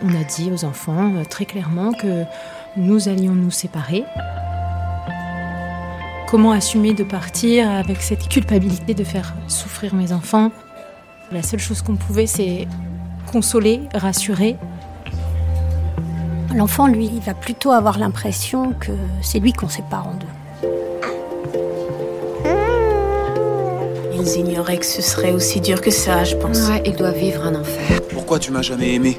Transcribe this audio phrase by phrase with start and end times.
[0.00, 2.24] On a dit aux enfants euh, très clairement que
[2.76, 4.04] nous allions nous séparer.
[6.28, 10.52] Comment assumer de partir avec cette culpabilité de faire souffrir mes enfants?
[11.32, 12.68] La seule chose qu'on pouvait, c'est
[13.32, 14.56] consoler, rassurer.
[16.54, 20.26] L'enfant, lui, il va plutôt avoir l'impression que c'est lui qu'on sépare en deux.
[24.14, 26.68] Ils ignoraient que ce serait aussi dur que ça, je pense.
[26.68, 28.00] Ouais, il doit vivre un enfer.
[28.10, 29.18] Pourquoi tu m'as jamais aimé?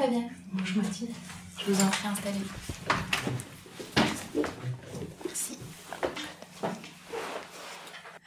[0.00, 0.22] Fabien.
[0.52, 1.10] Bonjour Mathilde.
[1.58, 2.38] Je vous en prie, installez.
[5.24, 5.58] Merci.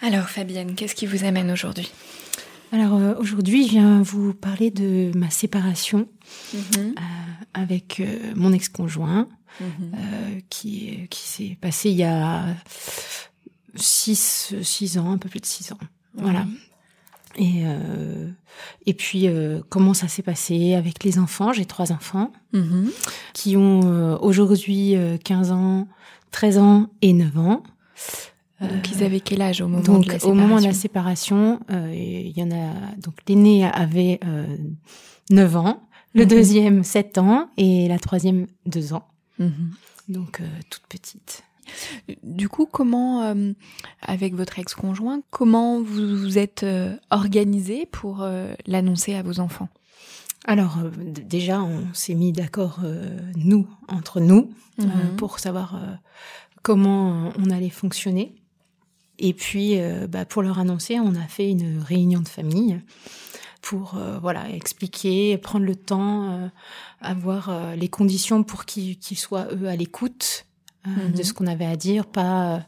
[0.01, 1.91] Alors Fabienne, qu'est-ce qui vous amène aujourd'hui?
[2.72, 6.07] Alors euh, aujourd'hui, je viens vous parler de ma séparation
[6.53, 6.62] Mhm.
[6.78, 7.01] euh,
[7.56, 9.28] avec euh, mon ex-conjoint
[9.62, 9.66] euh,
[10.50, 12.45] qui, qui s'est passé il y a
[13.75, 15.79] six, six ans, un peu plus de six ans.
[16.16, 16.45] Voilà.
[17.38, 18.29] Et, euh,
[18.85, 21.53] et puis, euh, comment ça s'est passé avec les enfants?
[21.53, 22.89] J'ai trois enfants Mhm.
[23.33, 25.88] qui ont euh, aujourd'hui euh, 15 ans,
[26.31, 27.63] 13 ans et 9 ans.
[28.61, 30.73] Donc ils avaient quel âge au moment Donc, de la au séparation moment de la
[30.73, 32.95] séparation, euh, il y en a.
[32.97, 34.45] Donc, l'aîné avait euh,
[35.31, 35.83] 9 ans,
[36.13, 36.29] le Mhm.
[36.29, 39.05] deuxième 7 ans et la troisième 2 ans.
[39.39, 39.71] Mhm.
[40.07, 41.44] Donc, euh, toute petite.
[42.24, 43.53] Du coup, comment, euh,
[44.01, 49.69] avec votre ex-conjoint, comment vous vous êtes euh, organisé pour euh, l'annoncer à vos enfants?
[50.46, 52.79] Alors, euh, déjà, on s'est mis d'accord,
[53.35, 55.16] nous, entre nous, Mhm.
[55.18, 55.79] pour savoir
[56.63, 58.34] comment on allait fonctionner.
[59.19, 59.78] Et puis,
[60.09, 62.81] bah, pour leur annoncer, on a fait une réunion de famille
[63.63, 66.47] pour euh, voilà expliquer, prendre le temps, euh,
[67.01, 70.45] avoir euh, les conditions pour qu'ils qu'ils soient eux à l'écoute
[70.88, 71.11] euh, Mhm.
[71.13, 72.66] de ce qu'on avait à dire, pas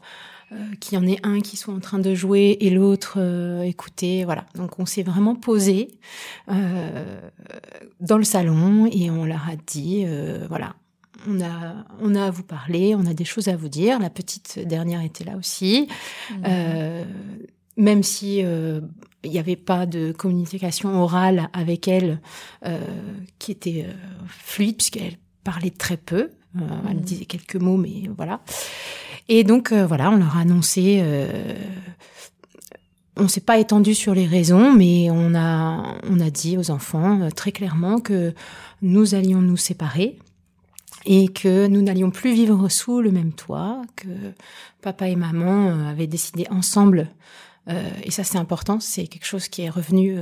[0.52, 3.62] euh, qu'il y en ait un qui soit en train de jouer et l'autre euh,
[3.62, 4.24] écouter.
[4.24, 4.46] Voilà.
[4.54, 5.88] Donc on s'est vraiment posé
[6.50, 7.20] euh,
[8.00, 10.76] dans le salon et on leur a dit euh, voilà.
[11.28, 13.98] On a, on a à vous parler, on a des choses à vous dire.
[13.98, 15.88] La petite dernière était là aussi.
[16.46, 17.04] Euh,
[17.76, 18.80] même si euh,
[19.24, 22.20] il n'y avait pas de communication orale avec elle
[22.64, 22.78] euh,
[23.40, 23.92] qui était euh,
[24.28, 26.30] fluide puisqu'elle parlait très peu.
[26.60, 27.02] Euh, Elle Mhm.
[27.02, 28.40] disait quelques mots, mais voilà.
[29.28, 31.00] Et donc euh, voilà, on leur a annoncé.
[31.02, 31.54] Euh,
[33.16, 37.20] on s'est pas étendu sur les raisons, mais on a on a dit aux enfants
[37.22, 38.34] euh, très clairement que
[38.82, 40.18] nous allions nous séparer
[41.06, 44.08] et que nous n'allions plus vivre sous le même toit, que
[44.82, 47.08] papa et maman avaient décidé ensemble,
[48.04, 50.18] et ça c'est important, c'est quelque chose qui est revenu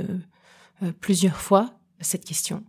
[0.99, 2.63] plusieurs fois, cette question.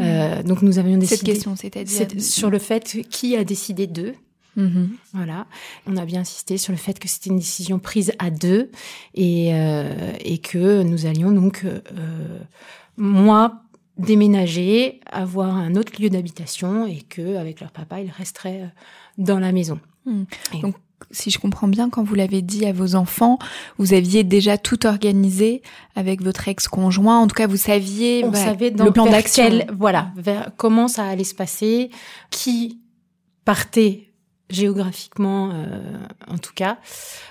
[0.00, 3.86] Euh, donc nous avions décidé Cette question, c'est-à-dire c'est sur le fait qui a décidé
[3.86, 4.14] d'eux.
[4.56, 4.90] Mhm.
[5.12, 5.46] Voilà,
[5.86, 8.70] on a bien insisté sur le fait que c'était une décision prise à deux
[9.14, 11.80] et, euh, et que nous allions donc, euh,
[12.96, 13.62] moi,
[13.98, 18.72] déménager, avoir un autre lieu d'habitation et que avec leur papa, ils resteraient
[19.16, 19.78] dans la maison.
[20.62, 20.74] Donc,
[21.10, 23.38] si je comprends bien, quand vous l'avez dit à vos enfants,
[23.78, 25.62] vous aviez déjà tout organisé
[25.96, 27.18] avec votre ex-conjoint.
[27.18, 29.66] En tout cas, vous saviez on bah, savait dans le plan d'action.
[29.76, 31.90] voilà, vers comment ça allait se passer,
[32.30, 32.80] qui
[33.44, 34.04] partait
[34.50, 35.82] géographiquement euh,
[36.26, 36.78] en tout cas,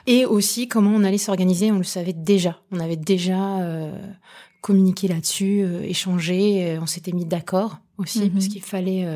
[0.05, 2.59] et aussi comment on allait s'organiser, on le savait déjà.
[2.71, 3.91] On avait déjà euh,
[4.61, 8.29] communiqué là-dessus, euh, échangé, on s'était mis d'accord aussi, Mhm.
[8.31, 9.07] parce qu'il fallait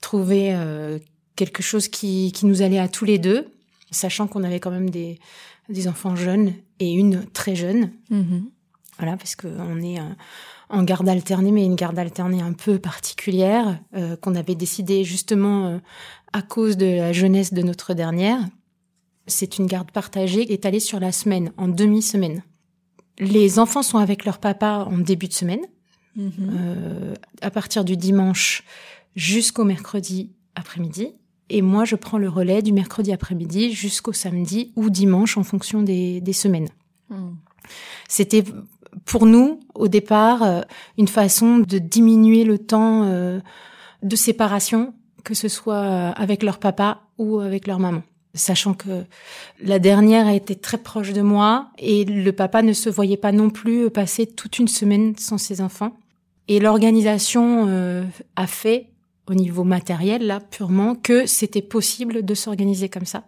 [0.00, 0.56] trouver
[1.36, 3.48] quelque chose qui, qui nous allait à tous les deux,
[3.94, 5.18] sachant qu'on avait quand même des,
[5.68, 7.90] des enfants jeunes et une très jeune.
[8.10, 8.50] Mhm.
[8.98, 10.04] Voilà, parce qu'on est euh,
[10.68, 15.66] en garde alternée, mais une garde alternée un peu particulière, euh, qu'on avait décidé justement
[15.66, 15.78] euh,
[16.32, 18.38] à cause de la jeunesse de notre dernière.
[19.26, 22.42] C'est une garde partagée étalée sur la semaine, en demi-semaine.
[23.18, 25.64] Les enfants sont avec leur papa en début de semaine,
[26.16, 26.32] Mhm.
[26.52, 28.62] euh, à partir du dimanche
[29.16, 31.08] jusqu'au mercredi après-midi.
[31.50, 35.82] Et moi, je prends le relais du mercredi après-midi jusqu'au samedi ou dimanche en fonction
[35.82, 36.68] des, des semaines.
[37.10, 37.36] Mhm.
[38.08, 38.44] C'était
[39.04, 40.60] pour nous, au départ, euh,
[40.98, 43.40] une façon de diminuer le temps euh,
[44.02, 44.94] de séparation,
[45.24, 48.02] que ce soit euh, avec leur papa ou avec leur maman.
[48.34, 49.04] Sachant que
[49.62, 53.30] la dernière a été très proche de moi et le papa ne se voyait pas
[53.30, 55.96] non plus passer toute une semaine sans ses enfants.
[56.48, 58.04] Et l'organisation euh,
[58.36, 58.88] a fait,
[59.26, 63.24] au niveau matériel, là, purement, que c'était possible de s'organiser comme ça.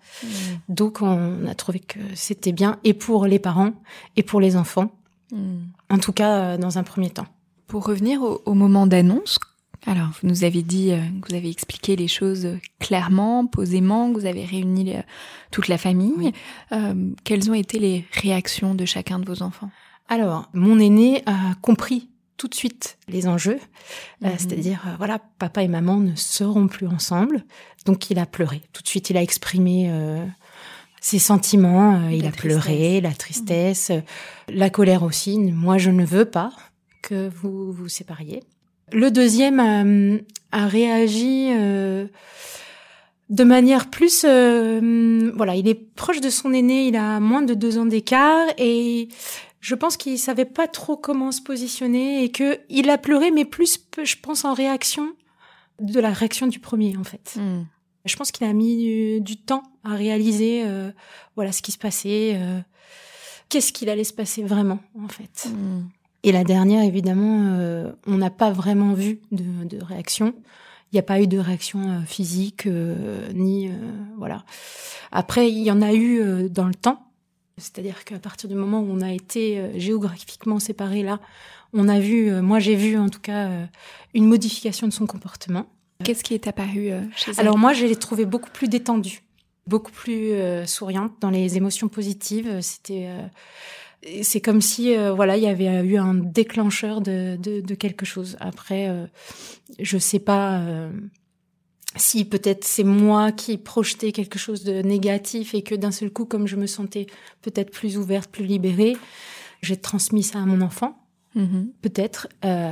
[0.68, 3.72] Donc, on a trouvé que c'était bien, et pour les parents,
[4.16, 4.90] et pour les enfants.
[5.32, 5.68] Mhm.
[5.90, 7.26] En tout cas, euh, dans un premier temps.
[7.66, 9.38] Pour revenir au, au moment d'annonce,
[9.86, 12.48] alors vous nous avez dit euh, que vous avez expliqué les choses
[12.80, 15.02] clairement, posément, que vous avez réuni euh,
[15.50, 16.12] toute la famille.
[16.16, 16.32] Oui.
[16.72, 19.70] Euh, quelles ont été les réactions de chacun de vos enfants?
[20.08, 23.58] Alors, mon aîné a compris tout de suite les enjeux,
[24.24, 24.32] euh, Mhm.
[24.38, 27.44] c'est-à-dire, euh, voilà, papa et maman ne seront plus ensemble.
[27.86, 28.62] Donc, il a pleuré.
[28.72, 30.24] Tout de suite, il a exprimé euh,
[31.00, 31.96] ses sentiments.
[32.06, 34.00] euh, il a pleuré, la tristesse, euh,
[34.48, 35.38] la colère aussi.
[35.38, 36.50] Moi, je ne veux pas
[37.02, 38.42] que vous vous sépariez.
[38.92, 40.18] Le deuxième euh,
[40.52, 42.06] a réagi euh,
[43.30, 47.54] de manière plus, euh, voilà, il est proche de son aîné, il a moins de
[47.54, 49.08] deux ans d'écart et
[49.60, 53.44] je pense qu'il savait pas trop comment se positionner et que il a pleuré, mais
[53.44, 55.12] plus, je pense, en réaction
[55.80, 57.34] de la réaction du premier, en fait.
[57.36, 57.66] Mhm.
[58.04, 60.90] Je pense qu'il a mis du, du temps à réaliser, euh,
[61.34, 62.60] voilà, ce qui se passait, euh,
[63.48, 65.48] qu'est-ce qu'il allait se passer vraiment, en fait.
[65.50, 65.88] Mhm.
[66.22, 70.34] Et la dernière, évidemment, euh, on n'a pas vraiment vu de, de réaction.
[70.92, 73.72] Il n'y a pas eu de réaction euh, physique, euh, ni euh,
[74.16, 74.44] voilà.
[75.12, 77.05] Après, il y en a eu euh, dans le temps.
[77.58, 81.20] C'est-à-dire qu'à partir du moment où on a été euh, géographiquement séparés, là,
[81.72, 83.64] on a vu, euh, moi j'ai vu en tout cas euh,
[84.14, 85.66] une modification de son comportement.
[86.04, 87.40] Qu'est-ce qui est apparu chez elle?
[87.40, 89.22] Alors moi, je l'ai trouvée beaucoup plus détendue,
[89.66, 90.32] beaucoup plus
[90.66, 92.60] souriante dans les émotions positives.
[92.60, 93.26] C'était, euh,
[94.22, 98.04] c'est comme si, euh, voilà, il y avait eu un déclencheur de, de, de quelque
[98.04, 98.36] chose.
[98.40, 99.06] Après, euh,
[99.78, 100.90] je sais pas euh,
[101.96, 106.24] si peut-être c'est moi qui projetais quelque chose de négatif et que d'un seul coup,
[106.24, 107.06] comme je me sentais
[107.42, 108.96] peut-être plus ouverte, plus libérée,
[109.62, 110.98] j'ai transmis ça à mon enfant
[111.34, 111.70] Mhm.
[111.82, 112.28] peut-être.
[112.44, 112.70] Euh,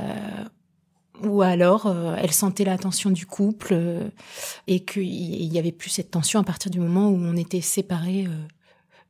[1.23, 4.09] ou alors, euh, elle sentait la tension du couple euh,
[4.67, 5.05] et qu'il
[5.53, 8.31] y avait plus cette tension à partir du moment où on était séparés euh,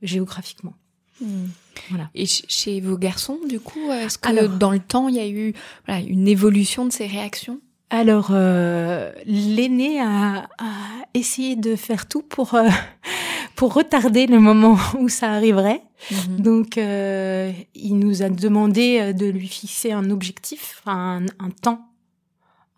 [0.02, 0.74] géographiquement.
[1.22, 1.50] Mhm.
[1.90, 2.10] Voilà.
[2.14, 5.20] Et ch- chez vos garçons, du coup, est-ce que Alors- dans le temps, il y
[5.20, 5.54] a eu
[5.88, 7.60] voilà, une évolution de ces réactions?
[7.90, 10.74] Alors, euh, l'aîné a, a
[11.14, 12.68] essayé de faire tout pour euh,
[13.56, 15.82] pour retarder le moment où ça arriverait.
[16.12, 16.40] Mhm.
[16.40, 21.88] Donc, euh, il nous a demandé euh, de lui fixer un objectif, un, un temps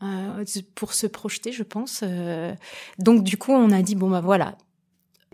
[0.04, 0.44] euh,
[0.76, 2.04] pour se projeter, je pense.
[3.00, 4.56] Donc, du coup, on a dit bon bah voilà,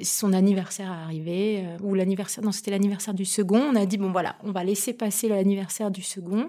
[0.02, 3.60] son anniversaire est arrivé euh, ou l'anniversaire, non c'était l'anniversaire du second.
[3.60, 6.48] On a dit bon voilà, on va laisser passer l'anniversaire du second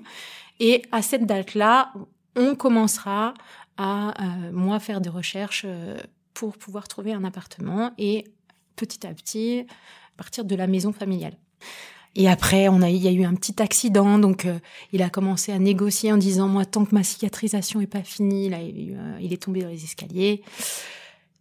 [0.60, 1.92] et à cette date-là,
[2.36, 3.34] on commencera
[3.76, 5.98] à euh, moi faire des recherches euh,
[6.32, 8.24] pour pouvoir trouver un appartement et
[8.76, 9.66] petit à petit
[10.16, 11.36] partir de la maison familiale.
[12.16, 14.58] Et après, on a, il y a eu un petit accident, donc euh,
[14.92, 18.48] il a commencé à négocier en disant moi tant que ma cicatrisation est pas finie,
[18.48, 20.42] là, il, euh, il est tombé dans les escaliers.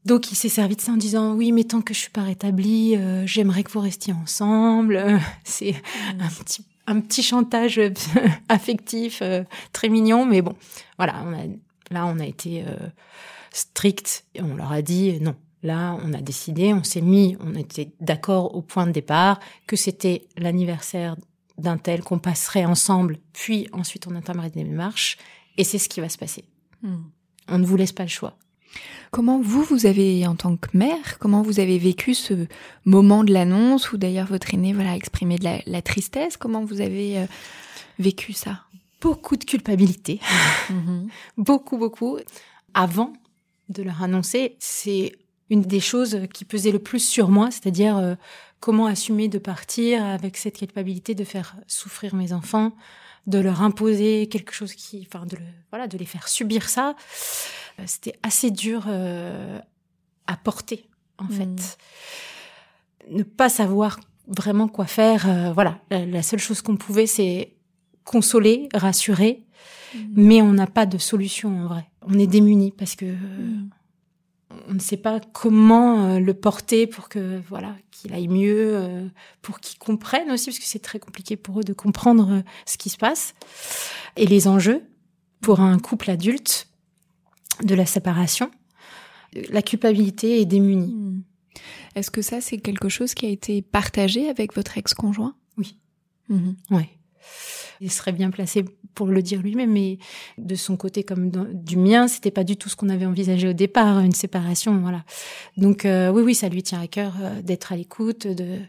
[0.05, 2.23] Donc il s'est servi de ça en disant oui, mais tant que je suis pas
[2.23, 5.19] rétablie, euh, j'aimerais que vous restiez ensemble.
[5.43, 5.75] C'est
[6.19, 7.91] un petit un petit chantage euh,
[8.49, 10.55] affectif euh, très mignon, mais bon,
[10.97, 11.45] voilà, on a,
[11.91, 12.75] là on a été euh,
[13.51, 15.35] strict, et on leur a dit non.
[15.65, 19.77] Là, on a décidé, on s'est mis, on était d'accord au point de départ que
[19.77, 21.15] c'était l'anniversaire
[21.57, 25.17] d'un tel qu'on passerait ensemble, puis ensuite on entamerait des démarches,
[25.57, 26.43] et c'est ce qui va se passer.
[26.81, 27.05] Mhm.
[27.47, 28.35] On ne vous laisse pas le choix.
[29.13, 32.48] Comment vous, vous avez, en tant que mère, comment vous avez vécu ce
[32.84, 36.36] moment de l'annonce où d'ailleurs votre aîné voilà, a exprimé de la, la tristesse?
[36.36, 37.25] Comment vous avez euh,
[38.00, 38.62] vécu ça?
[39.01, 40.20] Beaucoup de culpabilité.
[40.72, 41.10] Mhm.
[41.38, 42.17] beaucoup, beaucoup.
[42.74, 43.13] Avant
[43.70, 45.12] de leur annoncer, c'est
[45.51, 48.15] une des choses qui pesait le plus sur moi, c'est-à-dire euh,
[48.62, 52.72] comment assumer de partir avec cette culpabilité de faire souffrir mes enfants,
[53.27, 56.96] de leur imposer quelque chose qui, enfin, de, le, voilà, de les faire subir ça.
[57.80, 59.60] Euh, c'était assez dur euh,
[60.27, 60.88] à porter,
[61.18, 61.77] en fait.
[63.10, 65.53] Ne pas savoir vraiment quoi faire.
[65.53, 67.53] voilà, la, seule chose qu'on pouvait, c'est
[68.06, 69.44] consoler, rassurer,
[70.15, 71.89] mais on n'a pas de solution en vrai.
[72.08, 73.13] On est démunis parce que
[74.68, 79.08] on ne sait pas comment euh, le porter pour que voilà qu'il aille mieux, euh,
[79.42, 82.77] pour qu'ils comprennent aussi parce que c'est très compliqué pour eux de comprendre euh, ce
[82.77, 83.34] qui se passe
[84.15, 84.84] et les enjeux
[85.42, 86.68] pour un couple adulte
[87.62, 88.50] de la séparation.
[89.50, 90.93] La culpabilité est démunie.
[90.93, 91.22] Hmm.
[91.95, 95.36] Est-ce que ça c'est quelque chose qui a été partagé avec votre ex-conjoint?
[95.57, 95.77] Oui.
[96.29, 96.53] Mmh.
[96.72, 96.89] Ouais
[97.83, 98.63] il serait bien placé
[98.95, 99.98] pour le dire lui-même, mais
[100.38, 103.53] de son côté comme du mien, c'était pas du tout ce qu'on avait envisagé au
[103.53, 105.03] départ, une séparation, voilà.
[105.57, 108.60] Donc euh, oui, oui, ça lui tient à cœur euh, d'être à l'écoute, de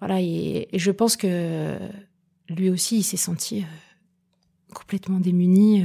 [0.00, 1.78] voilà, et, je pense que
[2.48, 5.84] lui aussi, il s'est senti euh, complètement démuni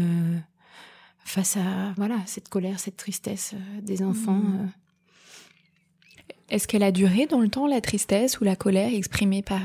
[1.28, 4.34] face à voilà cette colère, cette tristesse des enfants.
[4.34, 4.72] Mmh.
[6.50, 9.62] Est-ce qu'elle a duré dans le temps la tristesse ou la colère exprimée par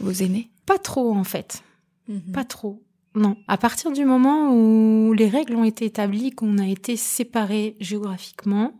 [0.00, 0.50] vos aînés?
[0.66, 1.62] Pas trop en fait.
[2.08, 2.32] Mhm.
[2.32, 2.82] Pas trop.
[3.14, 3.36] Non.
[3.46, 8.72] À partir du moment où les règles ont été établies, qu'on a été séparés géographiquement,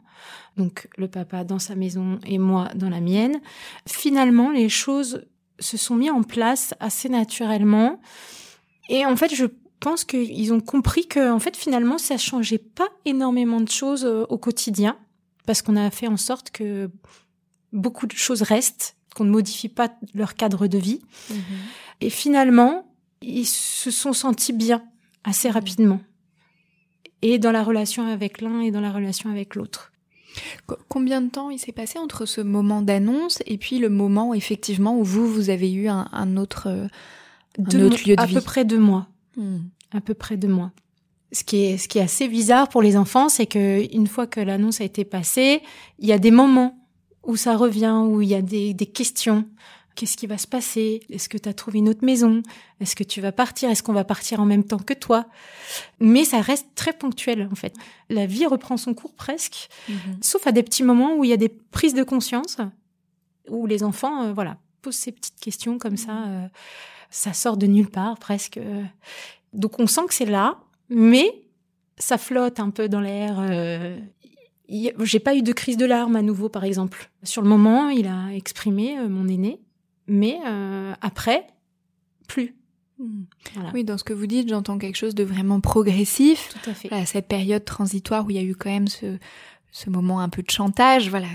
[0.56, 3.40] donc le papa dans sa maison et moi dans la mienne,
[3.86, 5.24] finalement les choses
[5.60, 8.00] se sont mises en place assez naturellement.
[8.88, 9.46] Et en fait, je
[9.84, 14.24] pense qu'ils ont compris que, en fait, finalement, ça changeait pas énormément de choses euh,
[14.30, 14.96] au quotidien,
[15.44, 16.90] parce qu'on a fait en sorte que
[17.74, 21.00] beaucoup de choses restent, qu'on ne modifie pas leur cadre de vie.
[21.28, 21.36] Mhm.
[22.00, 22.86] Et finalement,
[23.20, 24.82] ils se sont sentis bien
[25.22, 26.00] assez rapidement.
[27.20, 29.92] Et dans la relation avec l'un et dans la relation avec l'autre.
[30.88, 34.98] Combien de temps il s'est passé entre ce moment d'annonce et puis le moment effectivement
[34.98, 36.68] où vous, vous avez eu un, autre,
[37.58, 38.36] un autre lieu de à vie?
[38.36, 39.08] À peu près deux mois.
[39.36, 39.58] Hmm.
[39.94, 40.72] À peu près deux mois.
[41.32, 44.26] Ce qui est, ce qui est assez bizarre pour les enfants, c'est que une fois
[44.26, 45.62] que l'annonce a été passée,
[45.98, 46.78] il y a des moments
[47.24, 49.46] où ça revient, où il y a des, des questions,
[49.94, 51.02] Qu'est-ce qui va se passer?
[51.08, 52.42] Est-ce que tu as trouvé une autre maison?
[52.80, 53.70] Est-ce que tu vas partir?
[53.70, 55.26] Est-ce qu'on va partir en même temps que toi?
[56.00, 57.74] Mais ça reste très ponctuel en fait.
[58.10, 60.18] La vie reprend son cours presque, mhm.
[60.20, 62.56] sauf à des petits moments où il y a des prises de conscience,
[63.48, 66.12] où les enfants, euh, voilà, posent ces petites questions comme ça.
[66.12, 66.26] Mhm.
[66.26, 66.48] Euh,
[67.10, 68.58] ça sort de nulle part presque.
[69.54, 70.58] Donc on sent que c'est là,
[70.88, 71.26] mais
[71.96, 73.36] ça flotte un peu dans l'air.
[73.38, 73.98] Euh,
[74.68, 77.10] j'ai pas eu de crise de larmes à nouveau, par exemple.
[77.22, 79.60] Sur le moment, il a exprimé, mon aîné,
[80.06, 81.46] mais euh, après,
[82.28, 82.54] plus.
[82.98, 83.24] Hmm.
[83.74, 86.54] Oui, dans ce que vous dites, j'entends quelque chose de vraiment progressif.
[86.62, 87.06] Tout à fait.
[87.06, 89.18] cette période transitoire où il y a eu quand même ce,
[89.76, 91.26] ce moment un peu de chantage, voilà,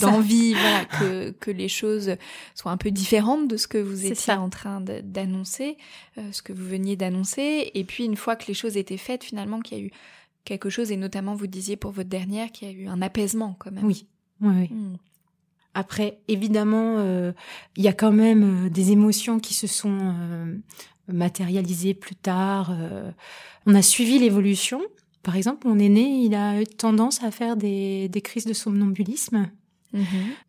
[0.00, 2.16] d'envie, voilà, que, que les choses
[2.56, 5.78] soient un peu différentes de ce que vous étiez en train d'annoncer,
[6.18, 7.70] euh, ce que vous veniez d'annoncer.
[7.74, 9.90] Et puis, une fois que les choses étaient faites, finalement, qu'il y a eu
[10.44, 13.54] quelque chose, et notamment, vous disiez pour votre dernière, qu'il y a eu un apaisement
[13.60, 13.84] quand même.
[13.84, 14.08] Oui,
[14.40, 14.68] oui, oui.
[14.68, 14.96] Hmm.
[15.74, 17.30] Après, évidemment, euh,
[17.76, 20.56] il y a quand même euh, des émotions qui se sont euh,
[21.06, 22.74] matérialisées plus tard.
[23.66, 24.82] on a suivi l'évolution.
[25.22, 29.50] Par exemple, mon aîné, il a eu tendance à faire des, des crises de somnambulisme.
[29.94, 30.02] Mm-hmm.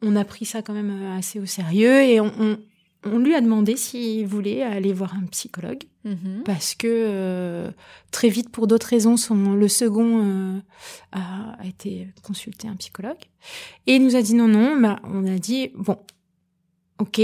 [0.03, 2.57] On a pris ça quand même assez au sérieux et on,
[3.03, 6.43] on lui a demandé s'il voulait aller voir un psychologue mhm.
[6.45, 7.71] parce que euh,
[8.11, 10.59] très vite, pour d'autres raisons, son, le second euh,
[11.11, 13.17] a, été consulté un psychologue
[13.87, 14.79] et il nous a dit non, non.
[14.79, 15.97] Bah, on a dit bon,
[16.99, 17.21] ok,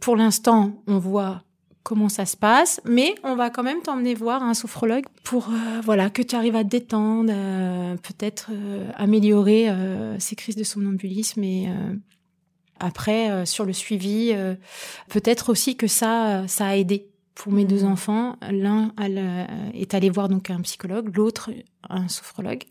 [0.00, 1.42] pour l'instant, on voit
[1.82, 5.80] comment ça se passe, mais on va quand même t'emmener voir un sophrologue pour euh,
[5.82, 7.32] voilà que tu arrives à te détendre,
[8.02, 8.50] peut-être
[8.96, 9.68] améliorer
[10.18, 11.68] ces crises de somnambulisme et
[12.82, 14.56] après, euh, sur le suivi, euh,
[15.08, 18.36] peut-être aussi que ça, ça a aidé pour mes deux enfants.
[18.50, 18.92] L'un
[19.74, 21.50] est allé voir donc un psychologue, l'autre
[21.88, 22.62] un sophrologue.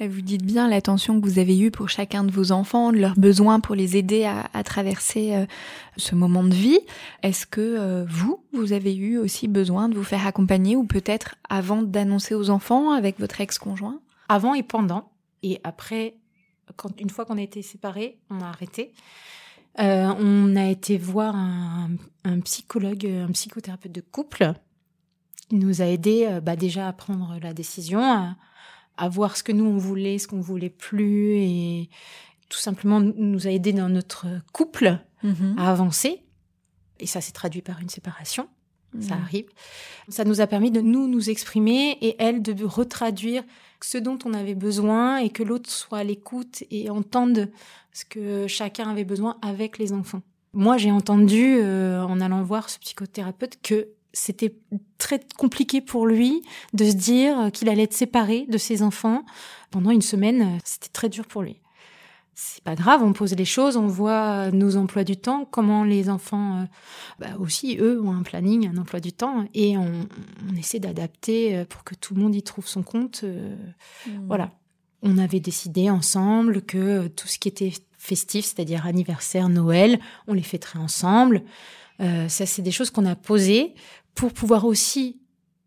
[0.00, 3.60] Vous dites bien l'attention que vous avez eue pour chacun de vos enfants, leurs besoins
[3.60, 5.46] pour les aider à, traverser euh,
[5.96, 6.80] ce moment de vie.
[7.22, 11.82] Est-ce que vous, vous avez eu aussi besoin de vous faire accompagner ou peut-être avant
[11.82, 14.00] d'annoncer aux enfants avec votre ex-conjoint?
[14.28, 15.10] Avant et pendant.
[15.42, 16.14] Et après,
[16.76, 18.92] quand, une fois qu'on a été séparés, on a arrêté.
[19.80, 21.88] Euh, on a été voir un,
[22.44, 24.52] psychologue, un psychothérapeute de couple.
[25.50, 28.00] Il nous a aidé euh, bah, déjà à prendre la décision,
[28.96, 31.88] à, voir ce que nous on voulait, ce qu'on voulait plus, et
[32.50, 35.56] tout simplement nous a aidé dans notre couple mm-hmm.
[35.56, 36.22] à avancer.
[36.98, 38.48] Et ça s'est traduit par une séparation.
[38.98, 39.22] Ça Mhm.
[39.22, 39.46] arrive.
[40.08, 43.44] Ça nous a permis de nous nous exprimer et elle de retraduire
[43.80, 47.48] ce dont on avait besoin et que l'autre soit à l'écoute et entende
[47.92, 50.22] ce que chacun avait besoin avec les enfants.
[50.52, 54.54] Moi, j'ai entendu euh, en allant voir ce psychothérapeute que c'était
[54.98, 56.42] très compliqué pour lui
[56.74, 59.24] de se dire qu'il allait être séparé de ses enfants
[59.70, 60.58] pendant une semaine.
[60.64, 61.60] C'était très dur pour lui.
[62.42, 66.08] C'est pas grave, on pose les choses, on voit nos emplois du temps, comment les
[66.08, 66.64] enfants euh,
[67.18, 70.08] bah aussi, eux, ont un planning, un emploi du temps, et on,
[70.50, 73.20] on essaie d'adapter euh, pour que tout le monde y trouve son compte.
[73.24, 73.54] euh,
[74.26, 74.52] Voilà.
[75.02, 80.42] On avait décidé ensemble que tout ce qui était festif, c'est-à-dire anniversaire, Noël, on les
[80.42, 81.42] fêterait ensemble.
[82.00, 83.74] Euh, ça, c'est des choses qu'on a posées
[84.14, 85.20] pour pouvoir aussi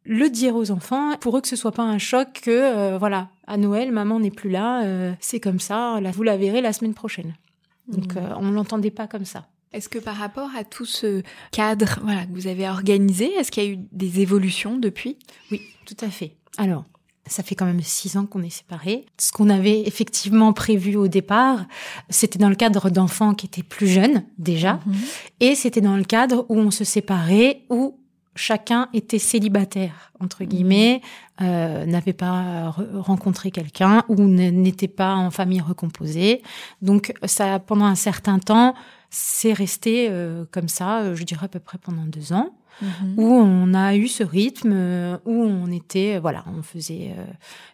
[0.06, 3.30] le dire aux enfants, pour eux que ce soit pas un choc que, euh, voilà,
[3.48, 6.74] à Noël, maman n'est plus là, euh, c'est comme ça, là, vous la verrez la
[6.74, 7.36] semaine prochaine.
[7.88, 8.24] Donc, Mhm.
[8.24, 9.48] euh, on l'entendait pas comme ça.
[9.72, 13.64] Est-ce que par rapport à tout ce cadre voilà, que vous avez organisé, est-ce qu'il
[13.64, 15.18] y a eu des évolutions depuis?
[15.52, 16.36] Oui, tout à fait.
[16.58, 16.84] Alors,
[17.26, 19.06] ça fait quand même six ans qu'on est séparés.
[19.20, 21.66] Ce qu'on avait effectivement prévu au départ,
[22.10, 24.80] c'était dans le cadre d'enfants qui étaient plus jeunes déjà,
[25.40, 27.98] et c'était dans le cadre où on se séparait, où
[28.36, 31.02] chacun était célibataire entre guillemets,
[31.42, 36.42] euh, n'avait pas re- rencontré quelqu'un ou n'était pas en famille recomposée.
[36.82, 38.74] Donc ça, pendant un certain temps,
[39.10, 42.50] c'est resté euh, comme ça, euh, je dirais à peu près pendant deux ans
[42.82, 43.14] Mhm.
[43.18, 47.24] où on a eu ce rythme euh, où on était euh, voilà on faisait euh,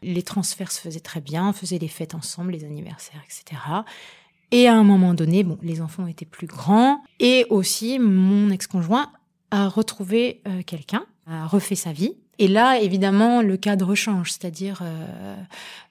[0.04, 3.62] les transferts se faisaient très bien on faisait les fêtes ensemble les anniversaires etc
[4.52, 9.10] et à un moment donné bon les enfants étaient plus grands et aussi mon ex-conjoint
[9.52, 14.82] a retrouvé euh, quelqu'un a refait sa vie et là évidemment le cadre change c'est-à-dire
[14.84, 15.36] euh,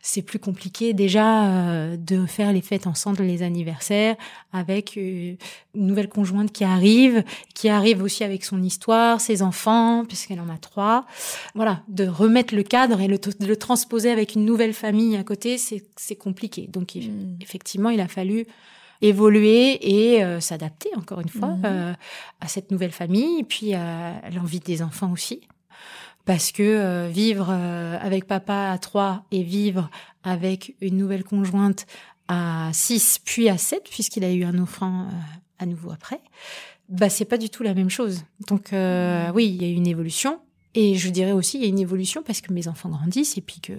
[0.00, 4.16] c'est plus compliqué déjà euh, de faire les fêtes ensemble les anniversaires
[4.52, 5.34] avec euh,
[5.74, 7.22] une nouvelle conjointe qui arrive
[7.54, 11.06] qui arrive aussi avec son histoire, ses enfants, puisqu'elle en a trois.
[11.56, 15.24] Voilà, de remettre le cadre et le, de le transposer avec une nouvelle famille à
[15.24, 16.68] côté, c'est compliqué.
[16.72, 17.36] Donc Mm.
[17.40, 18.46] effectivement, il a fallu
[19.00, 19.78] évoluer
[20.14, 21.62] et euh, s'adapter encore une fois Mhm.
[21.64, 21.92] euh,
[22.40, 25.40] à cette nouvelle famille, et puis à l'envie des enfants aussi.
[26.24, 29.88] Parce que euh, vivre euh, avec papa à trois et vivre
[30.24, 31.86] avec une nouvelle conjointe
[32.28, 35.12] à six, puis à sept, puisqu'il a eu un enfant euh,
[35.58, 36.20] à nouveau après,
[36.90, 38.24] bah c'est pas du tout la même chose.
[38.48, 40.38] Donc euh, oui, il y a eu une évolution.
[40.80, 43.40] Et je dirais aussi, il y a une évolution parce que mes enfants grandissent et
[43.40, 43.72] puis que,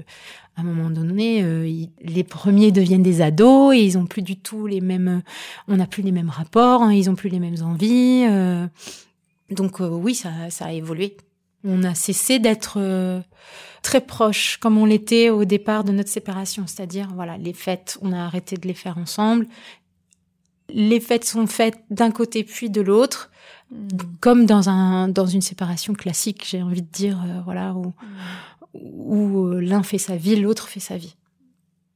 [0.58, 1.64] à un moment donné, euh,
[2.02, 5.22] les premiers deviennent des ados et ils ont plus du tout les mêmes,
[5.70, 8.26] on n'a plus les mêmes rapports, hein, ils ont plus les mêmes envies.
[8.28, 8.68] euh.
[9.50, 11.16] donc euh, oui, ça, ça a évolué.
[11.64, 13.24] On a cessé d'être
[13.82, 18.12] très proches comme on l'était au départ de notre séparation, c'est-à-dire voilà, les fêtes, on
[18.12, 19.48] a arrêté de les faire ensemble.
[20.68, 23.32] Les fêtes sont faites d'un côté puis de l'autre
[24.20, 27.94] comme dans un dans une séparation classique, j'ai envie de dire, euh, voilà, où,
[28.74, 31.16] où euh, l'un fait sa vie, l'autre fait sa vie.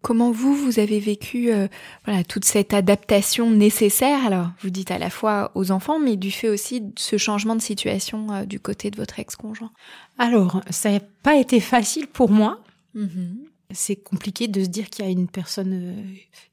[0.03, 1.69] Comment vous, vous avez vécu euh,
[2.03, 6.29] voilà, toute cette adaptation nécessaire Alors, vous dites à la fois aux enfants, mais du
[6.29, 9.71] fait aussi de ce changement de situation euh, du côté de votre ex-conjoint?
[10.17, 12.59] Alors, ça n'a pas été facile pour moi.
[12.95, 13.45] Mhm.
[13.71, 16.03] C'est compliqué de se dire qu'il y a une personne euh,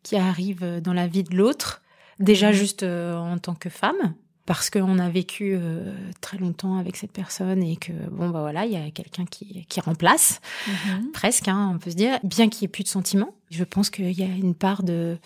[0.04, 1.82] qui arrive dans la vie de l'autre,
[2.20, 4.14] déjà juste euh, en tant que femme,
[4.50, 8.66] parce qu'on a vécu euh, très longtemps avec cette personne et que bon bah voilà,
[8.66, 10.40] il y a quelqu'un qui qui remplace.
[10.66, 11.12] Mhm.
[11.12, 13.32] presque, hein, on peut se dire, bien qu'il n'y ait plus de sentiments.
[13.52, 15.18] Je pense qu'il y a une part de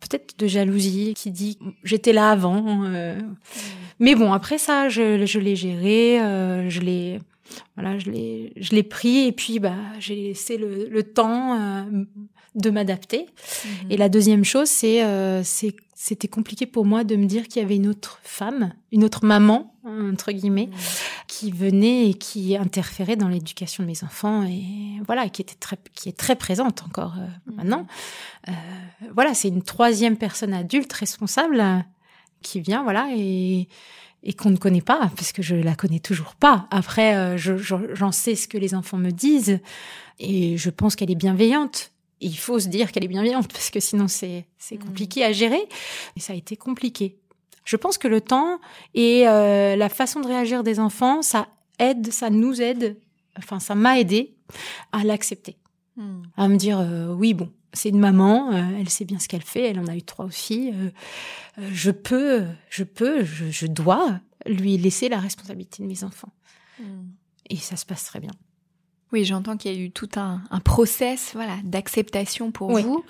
[0.00, 2.82] peut-être de jalousie qui dit j'étais là avant.
[2.86, 3.20] euh.
[4.00, 7.20] Mais bon, après ça, je, je l'ai géré, euh, je l'ai
[7.76, 11.84] voilà, je l'ai je l'ai pris et puis bah j'ai laissé le, le temps euh,
[12.56, 13.26] de m'adapter.
[13.90, 17.62] Et la deuxième chose, c'est euh, c'est c'était compliqué pour moi de me dire qu'il
[17.62, 20.68] y avait une autre femme, une autre maman entre guillemets,
[21.28, 25.76] qui venait et qui interférait dans l'éducation de mes enfants et voilà, qui était très,
[25.94, 27.86] qui est très présente encore euh, maintenant.
[28.48, 28.52] Euh,
[29.14, 31.78] voilà, c'est une troisième personne adulte responsable euh,
[32.42, 33.68] qui vient, voilà, et
[34.24, 36.66] et qu'on ne connaît pas parce que je la connais toujours pas.
[36.70, 39.58] Après, euh, je- je- j'en sais ce que les enfants me disent
[40.20, 41.91] et je pense qu'elle est bienveillante.
[42.22, 45.32] Et il faut se dire qu'elle est bienveillante parce que sinon c'est c'est compliqué à
[45.32, 45.62] gérer.
[46.16, 47.18] Et ça a été compliqué.
[47.64, 48.60] Je pense que le temps
[48.94, 52.96] et euh, la façon de réagir des enfants, ça aide, ça nous aide.
[53.38, 54.34] Enfin, ça m'a aidé
[54.92, 55.56] à l'accepter,
[55.96, 56.22] Mhm.
[56.36, 59.42] à me dire euh, oui bon, c'est une maman, euh, elle sait bien ce qu'elle
[59.42, 60.72] fait, elle en a eu trois aussi.
[61.58, 66.32] je peux, je peux, je, je dois lui laisser la responsabilité de mes enfants.
[66.80, 67.10] Mhm.
[67.50, 68.30] Et ça se passe très bien.
[69.12, 73.04] Oui, j'entends qu'il y a eu tout un, un process voilà, d'acceptation pour vous,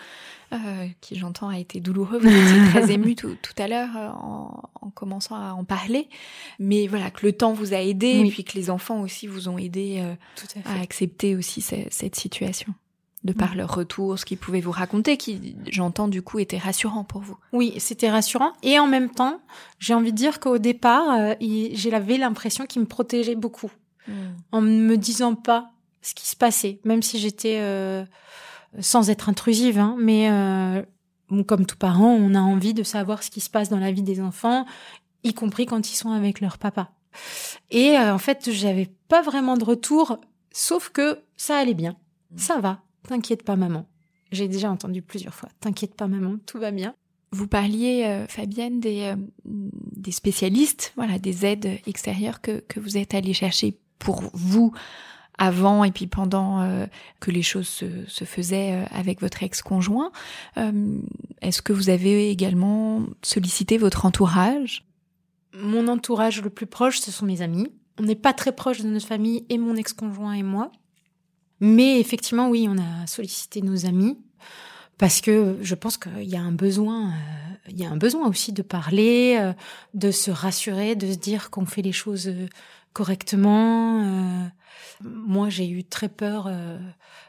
[0.53, 2.19] euh, qui j'entends a été douloureux.
[2.19, 6.09] Vous étiez très ému tout, tout, à l'heure euh, en, en, commençant à en parler.
[6.59, 9.49] Mais voilà, que le temps vous a aidé et puis que les enfants aussi vous
[9.49, 10.15] ont aidé euh,
[10.65, 12.75] à, à, accepter aussi cette, cette situation
[13.25, 17.05] de par leur retour, ce qu'ils pouvaient vous raconter, qui, j'entends du coup, était rassurant
[17.05, 17.37] pour vous.
[17.53, 18.53] Oui, c'était rassurant.
[18.63, 19.41] Et en même temps,
[19.79, 21.35] j'ai envie de dire qu'au départ, euh,
[21.73, 23.71] j'avais l'impression qu'ils me protégeaient beaucoup.
[24.09, 24.13] Mm.
[24.51, 25.72] En me disant pas
[26.03, 28.05] ce qui se passait, même si j'étais euh,
[28.81, 30.83] sans être intrusive, hein, mais euh,
[31.47, 34.03] comme tout parent, on a envie de savoir ce qui se passe dans la vie
[34.03, 34.67] des enfants,
[35.25, 36.91] y compris quand ils sont avec leur papa.
[37.71, 40.19] Et euh, en fait, j'avais pas vraiment de retour,
[40.51, 41.97] sauf que ça allait bien,
[42.33, 42.39] mmh.
[42.39, 43.87] ça va, t'inquiète pas maman.
[44.33, 46.95] J'ai déjà entendu plusieurs fois, t'inquiète pas maman, tout va bien.
[47.35, 52.99] Vous parliez, euh, Fabienne, des, euh, des spécialistes, voilà, des aides extérieures que, que vous
[52.99, 54.73] êtes allé chercher pour vous
[55.39, 56.87] avant et puis pendant euh,
[57.21, 60.13] que les choses se, se faisaient euh, avec votre ex-conjoint.
[60.57, 60.99] Euh,
[61.41, 64.85] Est-ce que vous avez également sollicité votre entourage?
[65.55, 67.69] Mon entourage le plus proche, ce sont mes amis.
[67.99, 70.71] On n'est pas très proche de notre famille et mon ex-conjoint et moi.
[71.61, 74.19] Mais effectivement, oui, on a sollicité nos amis
[74.99, 77.13] parce que je pense qu'il y a un besoin,
[77.69, 79.53] il y a un besoin aussi de parler,
[79.95, 82.33] de se rassurer, de se dire qu'on fait les choses
[82.93, 84.03] correctement.
[84.03, 84.47] Euh,
[85.03, 86.79] moi, j'ai eu très peur euh,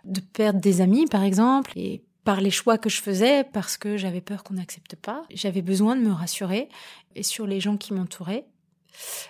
[0.05, 3.97] de perdre des amis, par exemple, et par les choix que je faisais, parce que
[3.97, 5.23] j'avais peur qu'on n'accepte pas.
[5.33, 6.69] J'avais besoin de me rassurer
[7.15, 8.45] et sur les gens qui m'entouraient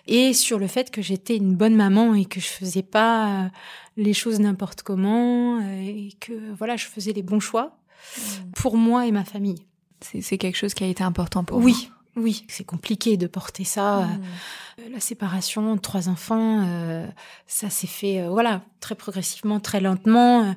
[0.08, 3.50] et sur le fait que j'étais une bonne maman et que je faisais pas euh,
[3.96, 7.78] les choses n'importe comment et que voilà, je faisais les bons choix
[8.17, 8.22] mmh.
[8.56, 9.65] pour moi et ma famille.
[10.02, 11.72] C'est quelque chose qui a été important pour oui.
[11.72, 11.80] vous?
[11.80, 14.02] Oui, oui, c'est compliqué de porter ça.
[14.02, 14.21] Mmh.
[14.80, 17.08] Euh, la séparation, trois enfants, euh,
[17.47, 20.43] ça s'est fait, euh, voilà, très progressivement, très lentement.
[20.43, 20.52] Euh,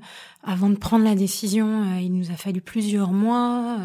[0.44, 3.78] avant de prendre la décision, euh, il nous a fallu plusieurs mois.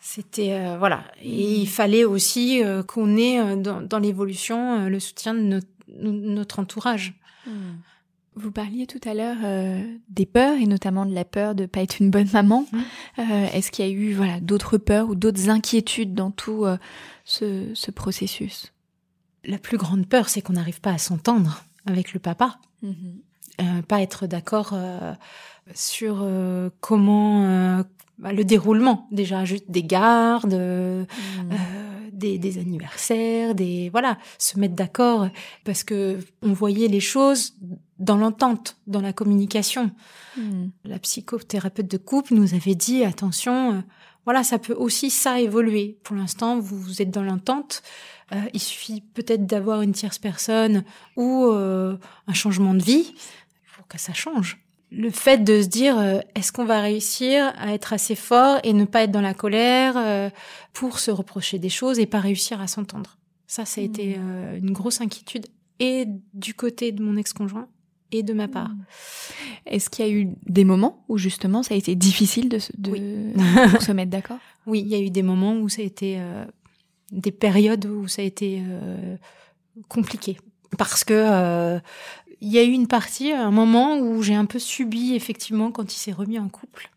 [0.00, 5.68] C'était voilà, et il fallait aussi qu'on ait dans, dans l'évolution le soutien de notre,
[5.96, 7.14] notre entourage.
[7.46, 7.50] Mmh.
[8.34, 11.82] Vous parliez tout à l'heure euh, des peurs et notamment de la peur de pas
[11.82, 12.64] être une bonne maman.
[12.72, 12.78] Mmh.
[13.18, 16.78] Euh, Est-ce qu'il y a eu voilà d'autres peurs ou d'autres inquiétudes dans tout euh,
[17.24, 18.72] ce, ce, processus?
[19.44, 23.82] La plus grande peur, c'est qu'on n'arrive pas à s'entendre avec le papa, mmh.
[23.86, 24.74] pas être d'accord
[25.74, 26.24] sur
[26.80, 27.84] comment
[28.22, 30.54] bah, le déroulement déjà juste des gardes.
[30.54, 31.06] Mmh
[32.12, 35.28] des, des, anniversaires, des voilà, se mettre d'accord
[35.64, 37.54] parce que on voyait les choses
[37.98, 39.90] dans l'entente, dans la communication.
[40.36, 40.66] Mmh.
[40.84, 43.80] La psychothérapeute de couple nous avait dit attention, euh,
[44.24, 45.98] voilà, ça peut aussi ça évoluer.
[46.04, 47.82] Pour l'instant, vous, vous êtes dans l'entente.
[48.32, 50.84] Euh, il suffit peut-être d'avoir une tierce personne
[51.16, 53.14] ou euh, un changement de vie
[53.76, 54.58] pour que ça change
[54.92, 58.72] le fait de se dire euh, est-ce qu'on va réussir à être assez fort et
[58.72, 60.28] ne pas être dans la colère euh,
[60.72, 63.16] pour se reprocher des choses et pas réussir à s'entendre?
[63.46, 64.20] Ça, ça a été mmh.
[64.20, 65.46] euh, une grosse inquiétude
[65.80, 67.68] et du côté de mon ex-conjoint
[68.12, 68.68] et de ma part.
[68.68, 68.84] Mmh.
[69.66, 72.90] Est-ce qu'il y a eu des moments où justement ça a été difficile de, de
[72.90, 73.32] oui.
[73.70, 74.38] pour se mettre d'accord?
[74.66, 76.20] Oui, il y a eu des moments où ça a été
[77.10, 78.62] des périodes où ça a été
[79.88, 80.38] compliqué
[80.78, 81.80] parce que
[82.42, 85.94] il y a eu une partie, un moment où j'ai un peu subi effectivement quand
[85.94, 86.90] il s'est remis en couple,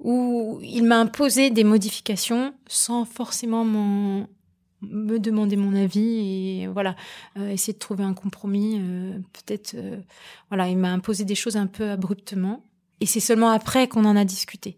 [0.00, 6.96] où il m'a imposé des modifications sans forcément me demander mon avis et voilà
[7.38, 10.00] euh, essayer de trouver un compromis euh, peut-être euh,
[10.48, 12.64] voilà il m'a imposé des choses un peu abruptement
[12.98, 14.76] et c'est seulement après qu'on en a discuté.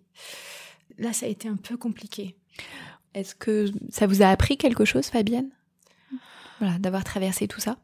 [0.98, 2.36] Là ça a été un peu compliqué.
[3.14, 5.48] Est-ce que ça vous a appris quelque chose Fabienne?
[6.58, 7.78] Voilà d'avoir traversé tout ça?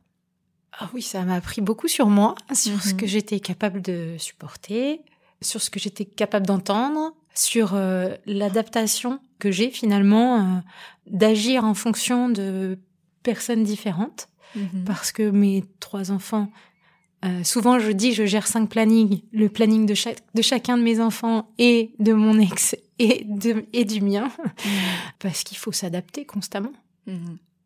[0.81, 2.89] Ah oui, ça m'a appris beaucoup sur moi, sur mm -hmm.
[2.89, 5.01] ce que j'étais capable de supporter,
[5.43, 10.61] sur ce que j'étais capable d'entendre, sur euh, l'adaptation que j'ai finalement euh,
[11.07, 12.79] d'agir en fonction de
[13.23, 14.29] personnes différentes.
[14.55, 14.85] Mm -hmm.
[14.85, 16.49] Parce que mes trois enfants,
[17.25, 20.83] euh, souvent je dis je gère cinq plannings, le planning de, chaque, de chacun de
[20.83, 24.51] mes enfants et de mon ex et, de, et du mien, mm -hmm.
[25.23, 26.75] parce qu'il faut s'adapter constamment.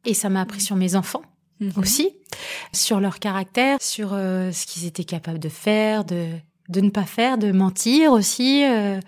[0.05, 1.25] Et ça m'a appris sur mes enfants
[1.66, 1.81] mmh.
[1.81, 2.11] aussi,
[2.72, 6.29] sur leur caractère, sur euh, ce qu'ils étaient capables de faire, de,
[6.68, 9.01] de ne pas faire, de mentir aussi, euh,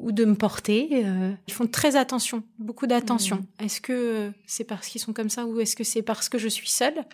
[0.00, 1.02] ou de me porter.
[1.04, 3.36] Euh, ils font très attention, beaucoup d'attention.
[3.36, 3.64] Mmh.
[3.64, 6.48] Est-ce que c'est parce qu'ils sont comme ça ou est-ce que c'est parce que je
[6.48, 7.04] suis seule?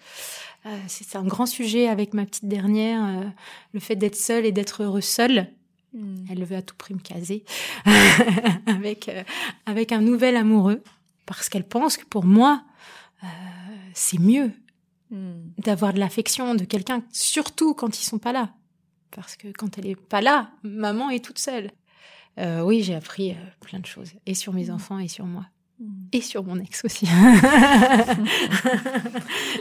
[0.66, 3.24] Euh, C'est un grand sujet avec ma petite dernière, euh,
[3.72, 5.48] le fait d'être seule et d'être heureuse seule.
[5.92, 6.26] Mmh.
[6.30, 7.44] Elle veut à tout prix me caser
[8.66, 9.22] avec euh,
[9.66, 10.82] avec un nouvel amoureux
[11.24, 12.64] parce qu'elle pense que pour moi
[13.94, 14.50] c'est mieux
[15.58, 18.50] d'avoir de l'affection de quelqu'un, surtout quand ils sont pas là.
[19.14, 21.70] parce que quand elle est pas là, maman est toute seule.
[22.38, 25.46] Euh, oui, j'ai appris euh, plein de choses, et sur mes enfants et sur moi.
[26.12, 27.06] Et sur mon ex aussi.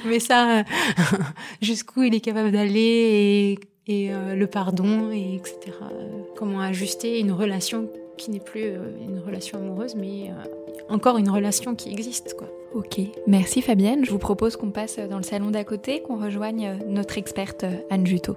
[0.06, 0.63] Mais ça,
[1.62, 5.78] jusqu'où il est capable d'aller et, et euh, le pardon, et etc.
[6.38, 11.30] Comment ajuster une relation qui n'est plus euh, une relation amoureuse, mais euh, encore une
[11.30, 12.47] relation qui existe, quoi.
[12.73, 14.04] Ok, merci Fabienne.
[14.04, 18.08] Je vous propose qu'on passe dans le salon d'à côté, qu'on rejoigne notre experte Anne
[18.08, 18.36] Juto.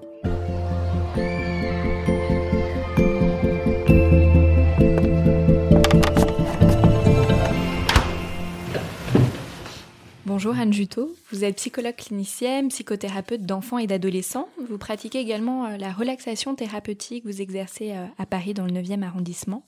[10.37, 14.51] Bonjour Anne Juto, vous êtes psychologue clinicienne, psychothérapeute d'enfants et d'adolescents.
[14.69, 19.03] Vous pratiquez également euh, la relaxation thérapeutique, vous exercez euh, à Paris dans le 9e
[19.03, 19.67] arrondissement.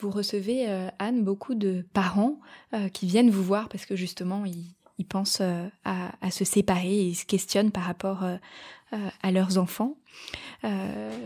[0.00, 2.40] Vous recevez, euh, Anne, beaucoup de parents
[2.92, 7.24] qui viennent vous voir parce que justement, ils, pensent à, se séparer et ils se
[7.24, 8.22] questionnent par rapport
[8.92, 9.96] à leurs enfants.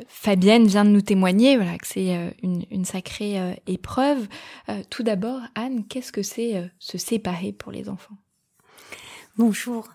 [0.07, 4.29] Fabienne vient de nous témoigner que c'est une, une, sacrée épreuve.
[4.91, 8.17] tout d'abord, Anne, qu'est-ce que c'est se séparer pour les enfants?
[9.39, 9.87] Bonjour.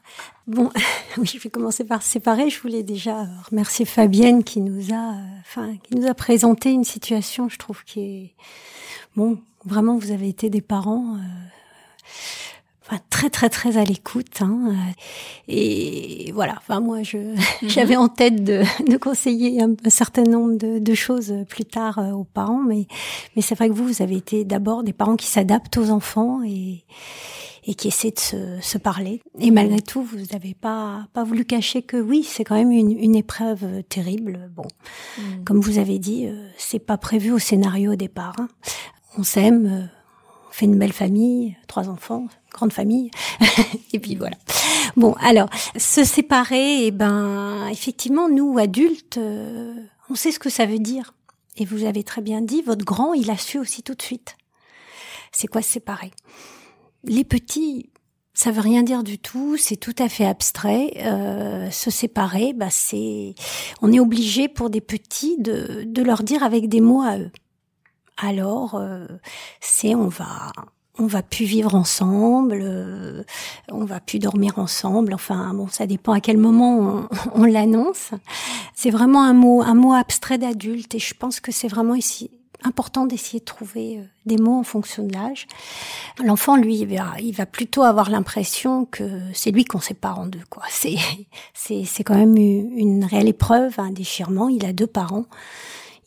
[0.48, 0.70] Bon,
[1.18, 2.50] oui, je vais commencer par séparer.
[2.50, 7.50] Je voulais déjà remercier Fabienne qui nous a, enfin, qui nous a présenté une situation,
[7.50, 8.34] je trouve, qui est,
[9.18, 11.20] bon, vraiment, vous avez été des parents, euh,
[12.86, 14.74] enfin, très, très, très à l'écoute, hein,
[15.50, 16.56] et voilà.
[16.60, 17.38] Enfin, moi, je, mhm.
[17.64, 22.12] j'avais en tête de, de conseiller un, certain nombre de, de, choses plus tard euh,
[22.12, 22.88] aux parents, mais,
[23.36, 26.44] mais c'est vrai que vous, vous avez été d'abord des parents qui s'adaptent aux enfants
[26.44, 26.86] et,
[27.66, 29.22] et qui essaie de se, se parler.
[29.40, 32.92] Et malgré tout, vous n'avez pas pas voulu cacher que oui, c'est quand même une,
[32.92, 34.52] une épreuve terrible.
[34.56, 34.66] Bon,
[35.18, 35.44] mm.
[35.46, 38.36] comme vous avez dit, euh, c'est pas prévu au scénario au départ.
[38.40, 38.48] Hein.
[39.18, 39.86] On s'aime, euh,
[40.50, 43.12] on fait une belle famille, trois enfants, grande famille,
[43.94, 44.38] et puis voilà.
[44.96, 49.74] Bon, alors se séparer, eh ben effectivement, nous adultes, euh,
[50.10, 51.14] on sait ce que ça veut dire.
[51.58, 54.36] Et vous avez très bien dit, votre grand, il a su aussi tout de suite.
[55.32, 56.12] C'est quoi se séparer?
[57.04, 57.90] Les petits,
[58.34, 60.94] ça veut rien dire du tout, c'est tout à fait abstrait.
[60.98, 63.36] Euh, se séparer, bah c'est,
[63.82, 67.32] on est obligé pour des petits de, de leur dire avec des mots à eux.
[68.18, 69.06] Alors, euh,
[69.60, 70.52] c'est on va,
[70.98, 73.24] on va plus vivre ensemble, euh,
[73.70, 75.14] on va plus dormir ensemble.
[75.14, 78.12] Enfin, bon, ça dépend à quel moment on, on l'annonce.
[78.76, 82.32] C'est vraiment un mot, un mot abstrait d'adulte, et je pense que c'est vraiment ici
[82.64, 85.48] important d'essayer de trouver euh, des mots en fonction de l'âge.
[86.24, 90.28] L'enfant, lui, il va, il va plutôt avoir l'impression que c'est lui qu'on sépare en
[90.28, 90.44] deux.
[90.50, 90.64] Quoi.
[90.70, 90.98] C'est,
[91.54, 94.50] c'est, c'est quand même une réelle épreuve, un déchirement.
[94.50, 95.26] Il a deux parents.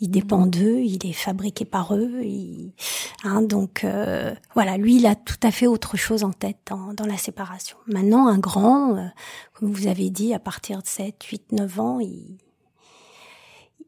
[0.01, 0.51] Il dépend mmh.
[0.51, 2.21] d'eux, il est fabriqué par eux.
[2.23, 2.73] Il,
[3.25, 6.93] hein, donc euh, voilà, lui, il a tout à fait autre chose en tête dans,
[6.93, 7.79] dans la séparation.
[7.87, 9.07] Maintenant, un grand, euh,
[9.55, 12.37] comme vous avez dit, à partir de 7, 8, 9 ans, il,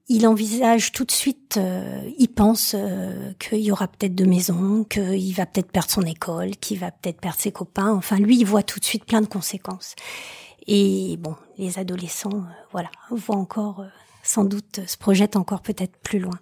[0.09, 4.85] il envisage tout de suite, euh, il pense euh, qu'il y aura peut-être deux maisons,
[4.85, 7.93] qu'il va peut-être perdre son école, qu'il va peut-être perdre ses copains.
[7.93, 9.95] Enfin, lui, il voit tout de suite plein de conséquences.
[10.67, 13.85] Et bon, les adolescents, euh, voilà, voient encore,
[14.23, 16.39] sans doute, se projettent encore peut-être plus loin.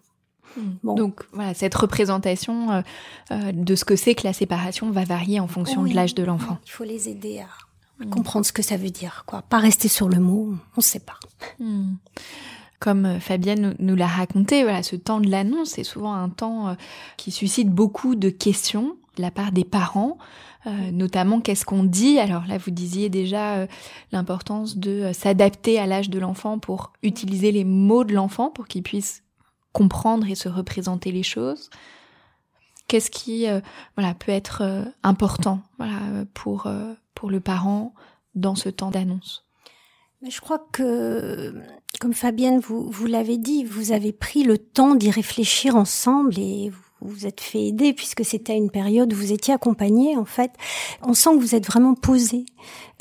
[0.56, 0.74] Hmm.
[0.84, 0.94] Bon.
[0.94, 2.82] Donc voilà, cette représentation
[3.30, 6.58] de ce que c'est que la séparation va varier en fonction de l'âge de l'enfant.
[6.64, 8.10] Il faut les aider à, hmm.
[8.10, 9.42] comprendre ce que ça veut dire, quoi.
[9.42, 11.18] Pas rester sur le mot, on ne sait pas.
[11.58, 11.94] Hmm
[12.86, 16.74] comme euh, Fabienne nous l'a raconté, ce temps de l'annonce est souvent un temps euh,
[17.16, 20.18] qui suscite beaucoup de questions de la part des parents,
[20.68, 22.20] euh, notamment qu'est-ce qu'on dit?
[22.20, 23.66] Alors là, vous disiez déjà
[24.12, 28.84] l'importance de s'adapter à l'âge de l'enfant pour utiliser les mots de l'enfant pour qu'il
[28.84, 29.24] puisse
[29.72, 31.70] comprendre et se représenter les choses.
[32.86, 33.46] Qu'est-ce qui
[33.96, 34.62] voilà peut être
[35.02, 35.98] important voilà
[36.34, 36.70] pour
[37.14, 37.94] pour le parent
[38.34, 39.45] dans ce temps d'annonce?
[40.22, 41.54] Je crois que,
[42.00, 46.70] comme Fabienne, vous, vous l'avez dit, vous avez pris le temps d'y réfléchir ensemble et
[46.70, 50.50] vous vous êtes fait aider puisque c'était une période où vous étiez accompagné en fait.
[51.02, 52.46] On sent que vous êtes vraiment posé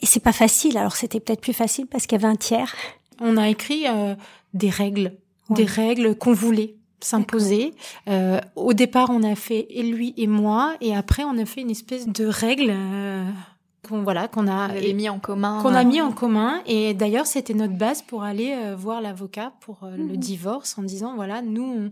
[0.01, 0.77] et c'est pas facile.
[0.77, 2.75] Alors c'était peut-être plus facile parce qu'il y avait un tiers.
[3.21, 4.15] On a écrit euh,
[4.53, 5.13] des règles,
[5.49, 7.73] des règles qu'on voulait s'imposer.
[8.09, 11.61] Euh, au départ, on a fait et lui et moi, et après, on a fait
[11.61, 12.71] une espèce de règle.
[12.71, 13.29] Euh,
[13.85, 17.53] qu'on voilà qu'on a mis en commun qu'on a mis en commun et d'ailleurs c'était
[17.53, 20.17] notre base pour aller euh, voir l'avocat pour euh, le mhm.
[20.17, 21.91] divorce en disant voilà nous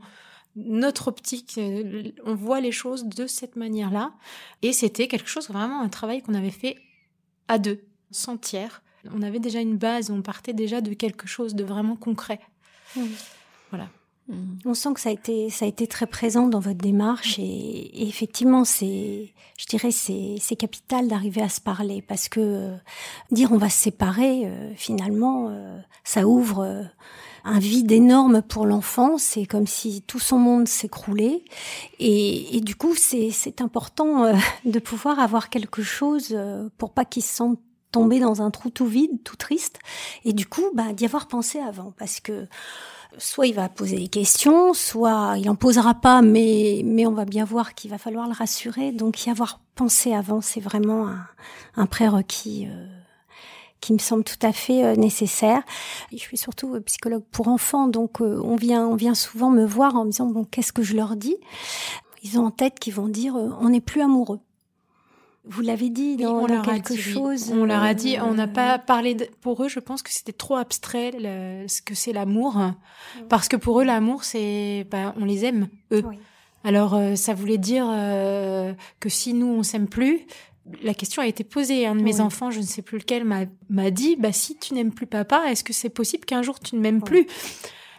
[0.56, 4.12] notre optique euh, on voit les choses de cette manière-là
[4.62, 6.78] et c'était quelque chose vraiment un travail qu'on avait fait
[7.48, 8.82] à deux sans tiers
[9.14, 12.40] on avait déjà une base on partait déjà de quelque chose de vraiment concret
[12.96, 13.10] mhm.
[13.70, 13.88] voilà.
[14.66, 18.08] On sent que ça a été ça a été très présent dans votre démarche et,
[18.08, 22.76] effectivement c'est je dirais c'est c'est capital d'arriver à se parler parce que euh,
[23.32, 26.88] dire on va se séparer euh, finalement euh, ça ouvre
[27.44, 29.18] un vide énorme pour l'enfant.
[29.18, 31.44] C'est comme si tout son monde s'écroulait
[32.00, 34.34] et, et du coup c'est c'est important
[34.66, 36.38] de pouvoir avoir quelque chose
[36.78, 37.60] pour pas qu'il se sente
[37.92, 39.80] tomber dans un trou tout vide tout triste
[40.24, 42.48] et du coup bah d'y avoir pensé avant parce que
[43.18, 47.26] soit il va poser des questions, soit il en posera pas, mais mais on va
[47.26, 48.92] bien voir qu'il va falloir le rassurer.
[48.92, 51.26] Donc y avoir pensé avant, c'est vraiment un,
[51.76, 52.86] un prérequis euh,
[53.82, 55.64] qui me semble tout à fait euh, nécessaire.
[56.12, 59.96] Je suis surtout euh, psychologue pour enfants, donc on vient on vient souvent me voir
[59.96, 61.38] en me disant bon qu'est-ce que je leur dis?
[62.24, 64.40] Ils ont en tête qu'ils vont dire on n'est plus amoureux.
[65.46, 67.52] Vous l'avez dit dans, quelque chose.
[67.52, 69.68] On leur a dit, on n'a pas parlé pour eux.
[69.68, 71.12] Je pense que c'était trop abstrait
[71.68, 72.58] ce que c'est l'amour,
[73.30, 76.04] parce que pour eux l'amour c'est, bah, on les aime eux.
[76.64, 80.22] Alors euh, ça voulait dire euh, que si nous on s'aime plus,
[80.82, 81.86] la question a été posée.
[81.86, 84.94] Un de mes enfants, je ne sais plus lequel, m'a dit, bah si tu n'aimes
[84.94, 87.28] plus papa, est-ce que c'est possible qu'un jour tu ne m'aimes plus?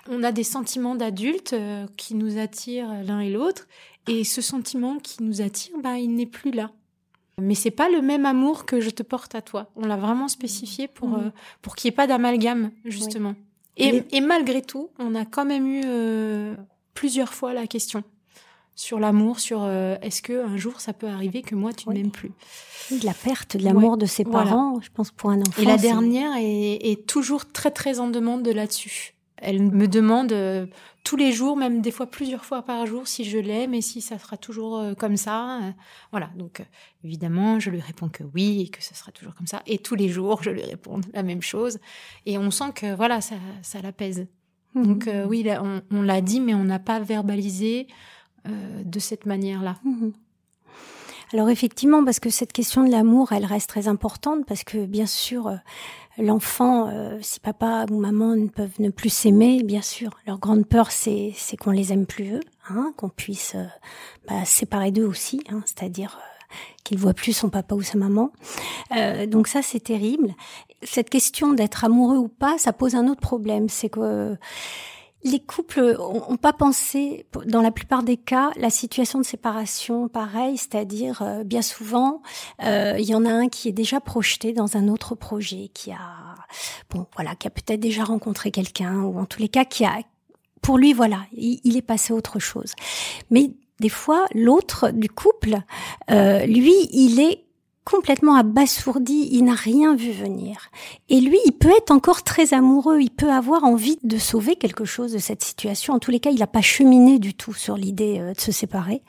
[0.09, 3.67] On a des sentiments d'adultes euh, qui nous attirent l'un et l'autre,
[4.07, 6.71] et ce sentiment qui nous attire, bah il n'est plus là.
[7.41, 9.71] Mais c'est pas le même amour que je te porte à toi.
[9.77, 11.15] On l'a vraiment spécifié pour mmh.
[11.27, 11.31] euh,
[11.63, 13.35] pour qu'il n'y ait pas d'amalgame justement.
[13.77, 16.55] Et, et, malgré tout, on a quand même eu euh,
[16.95, 18.05] plusieurs fois la question
[18.77, 21.95] sur l'amour, sur euh, est-ce que un jour ça peut arriver que moi tu ne
[21.95, 22.33] m'aimes plus?
[23.03, 25.63] la perte de l'amour de ses parents, je pense pour un enfant.
[25.63, 29.15] Et la dernière est, est, toujours très très en demande de là-dessus.
[29.37, 30.33] Elle me demande
[31.05, 34.01] tous les jours, même des fois plusieurs fois par jour, si je l'aime et si
[34.01, 35.61] ça sera toujours euh, comme ça.
[35.63, 35.71] Euh,
[36.11, 36.65] voilà, donc euh,
[37.05, 39.63] évidemment, je lui réponds que oui et que ça sera toujours comme ça.
[39.67, 41.79] Et tous les jours, je lui réponds la même chose.
[42.25, 44.27] Et on sent que voilà, ça, ça l'apaise.
[44.75, 44.85] Mhm.
[44.87, 45.47] Donc oui,
[45.91, 47.87] on, l'a dit, mais on n'a pas verbalisé
[48.47, 49.77] de cette manière-là.
[49.85, 50.13] Mhm.
[51.35, 55.05] Alors effectivement, parce que cette question de l'amour, elle reste très importante, parce que bien
[55.05, 55.59] sûr
[56.17, 60.65] l'enfant, euh, si papa ou maman ne peuvent ne plus s'aimer, bien sûr, leur grande
[60.65, 63.65] peur c'est c'est qu'on les aime plus eux, hein, qu'on puisse euh,
[64.29, 68.31] bah, séparer d'eux aussi, hein, c'est-à-dire euh, qu'il voit plus son papa ou sa maman.
[69.27, 70.35] donc ça c'est terrible.
[70.85, 74.37] Cette question d'être amoureux ou pas, ça pose un autre problème, c'est que
[75.25, 80.59] les couples ont pas pensé, dans la plupart des cas, la situation de séparation pareil,
[80.59, 82.23] c'est-à-dire euh, bien souvent,
[82.63, 85.93] euh, il y en a un qui est déjà projeté dans un autre projet, qui
[85.93, 86.35] a,
[86.91, 89.99] bon, voilà, qui a peut-être déjà rencontré quelqu'un, ou en tous les cas, qui a,
[90.61, 92.73] pour lui, voilà, il, est passé à autre chose.
[93.31, 95.57] Mais des fois, l'autre du couple,
[96.11, 97.44] euh, lui, il est
[97.85, 100.71] complètement abasourdi, il n'a rien vu venir.
[101.09, 104.85] Et lui, il peut être encore très amoureux, il peut avoir envie de sauver quelque
[104.85, 105.95] chose de cette situation.
[105.95, 108.53] En tous les cas, il n'a pas cheminé du tout sur l'idée euh, de se
[108.53, 109.03] séparer.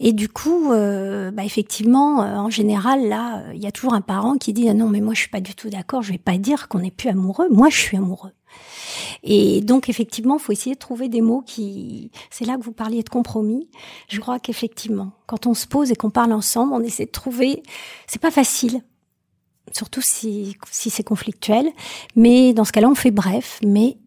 [0.00, 4.00] Et du coup, euh, bah effectivement, euh, en général, là, il y a toujours un
[4.00, 6.18] parent qui dit ah non, mais moi je suis pas du tout d'accord, je vais
[6.18, 7.48] pas dire qu'on n'est plus amoureux.
[7.50, 8.32] Moi, je suis amoureux.
[9.22, 12.10] Et donc effectivement, il faut essayer de trouver des mots qui.
[12.30, 13.68] C'est là que vous parliez de compromis.
[14.08, 17.62] Je crois qu'effectivement, quand on se pose et qu'on parle ensemble, on essaie de trouver.
[18.06, 18.82] C'est pas facile,
[19.72, 21.70] surtout si si c'est conflictuel.
[22.16, 23.98] Mais dans ce cas-là, on fait bref, mais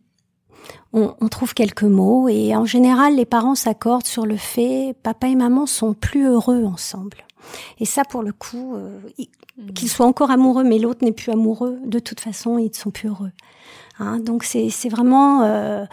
[0.93, 5.27] on, on, trouve quelques mots et en général, les parents s'accordent sur le fait papa
[5.27, 7.27] et maman sont plus heureux ensemble.
[7.79, 8.99] Et ça, pour le coup, euh,
[9.57, 9.71] mmh.
[9.73, 12.91] qu'ils soient encore amoureux, mais l'autre n'est plus amoureux, de toute façon, ils ne sont
[12.91, 13.31] plus heureux.
[13.99, 15.85] Hein, donc c'est vraiment euh,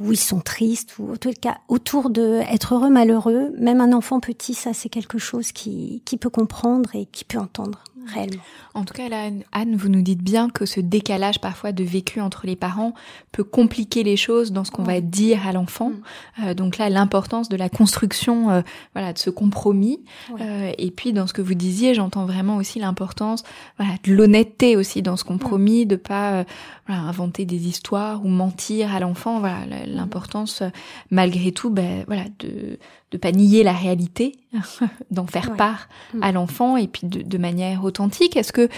[0.00, 3.52] où ils sont tristes ou en tout cas autour de être heureux malheureux.
[3.58, 7.38] Même un enfant petit, ça c'est quelque chose qui qui peut comprendre et qui peut
[7.38, 8.42] entendre réellement.
[8.74, 12.20] En tout cas, là, Anne, vous nous dites bien que ce décalage parfois de vécu
[12.20, 12.94] entre les parents
[13.32, 15.90] peut compliquer les choses dans ce qu'on va dire à l'enfant.
[15.90, 16.02] Mm.
[16.44, 18.60] Euh, donc là, l'importance de la construction, euh,
[18.94, 20.00] voilà, de ce compromis.
[20.40, 23.42] Euh, et puis dans ce que vous disiez, j'entends vraiment aussi l'importance,
[23.78, 25.88] voilà, de l'honnêteté aussi dans ce compromis, mm.
[25.88, 26.44] de pas
[26.86, 29.40] voilà, inventer des histoires ou mentir à l'enfant.
[29.40, 30.62] Voilà, l'importance
[31.10, 32.78] malgré tout, ben voilà, de
[33.10, 34.32] de pas nier la réalité,
[35.10, 36.22] d'en faire part mm.
[36.22, 38.36] à l'enfant et puis de, de manière authentique.
[38.36, 38.68] Est-ce que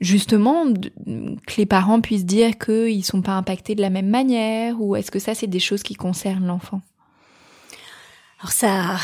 [0.00, 4.96] justement que les parents puissent dire qu'ils sont pas impactés de la même manière ou
[4.96, 6.82] est-ce que ça c'est des choses qui concernent l'enfant?
[8.40, 8.96] Alors ça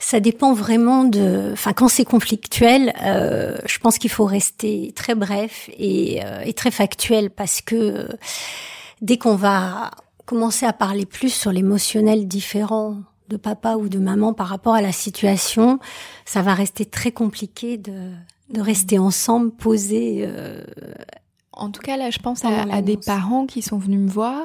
[0.00, 5.14] ça dépend vraiment de enfin quand c'est conflictuel euh, je pense qu'il faut rester très
[5.14, 8.08] bref et, euh, et très factuel parce que
[9.02, 9.90] dès qu'on va
[10.24, 14.80] commencer à parler plus sur l'émotionnel différent de papa ou de maman par rapport à
[14.80, 15.78] la situation,
[16.24, 18.12] ça va rester très compliqué de,
[18.50, 20.62] de rester ensemble, posés, euh,
[21.52, 24.44] En tout cas, là, je pense à, des parents qui sont venus me voir.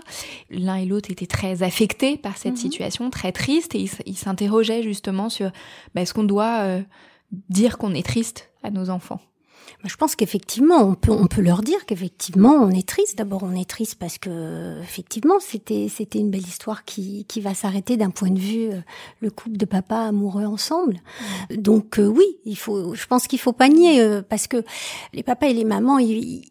[0.49, 2.57] L'un et l'autre étaient très affectés par cette mhm.
[2.57, 5.51] situation, très tristes, et ils s'interrogeaient justement sur
[5.93, 6.82] bah, est-ce qu'on doit euh,
[7.49, 9.19] dire qu'on est triste à nos enfants?
[9.84, 13.17] Je pense qu'effectivement, on peut, on peut leur dire qu'effectivement, on est triste.
[13.17, 17.53] D'abord, on est triste parce que, effectivement, c'était, c'était une belle histoire qui, qui va
[17.53, 18.82] s'arrêter d'un point de vue euh,
[19.21, 20.97] le couple de papa amoureux ensemble.
[21.49, 24.63] Donc, euh, oui, il faut, je pense qu'il faut pas nier parce que
[25.13, 26.51] les papas et les mamans, ils,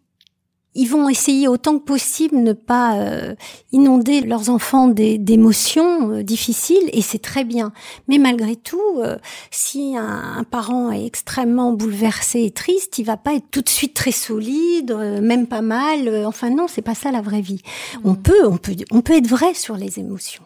[0.74, 3.34] ils vont essayer autant que possible ne pas euh,
[3.72, 7.72] inonder leurs enfants d'émotions euh, difficiles et c'est très bien.
[8.06, 9.16] Mais malgré tout, euh,
[9.50, 13.94] si un, parent est extrêmement bouleversé et triste, il va pas être tout de suite
[13.94, 14.92] très solide,
[15.22, 16.24] même pas mal.
[16.26, 17.62] enfin non, c'est pas ça la vraie vie.
[17.94, 17.98] Mmh.
[18.04, 20.44] On peut, on peut, on peut être vrai sur les émotions.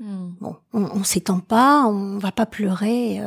[0.00, 0.04] Mmh.
[0.40, 3.20] Bon, on, on s'étend pas, on va pas pleurer,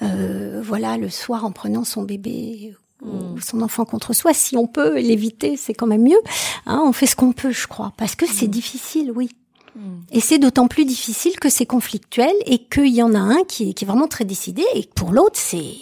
[0.00, 3.40] voilà, le soir en prenant son bébé mm.
[3.40, 4.34] son enfant contre soi.
[4.34, 6.20] Si on peut l'éviter, c'est quand même mieux.
[6.66, 8.50] Hein, on fait ce qu'on peut, je crois, parce que c'est mm.
[8.50, 9.30] difficile, oui.
[9.76, 9.98] Mm.
[10.12, 13.70] Et c'est d'autant plus difficile que c'est conflictuel et qu'il y en a un qui
[13.70, 15.74] est, qui est vraiment très décidé et pour l'autre, c'est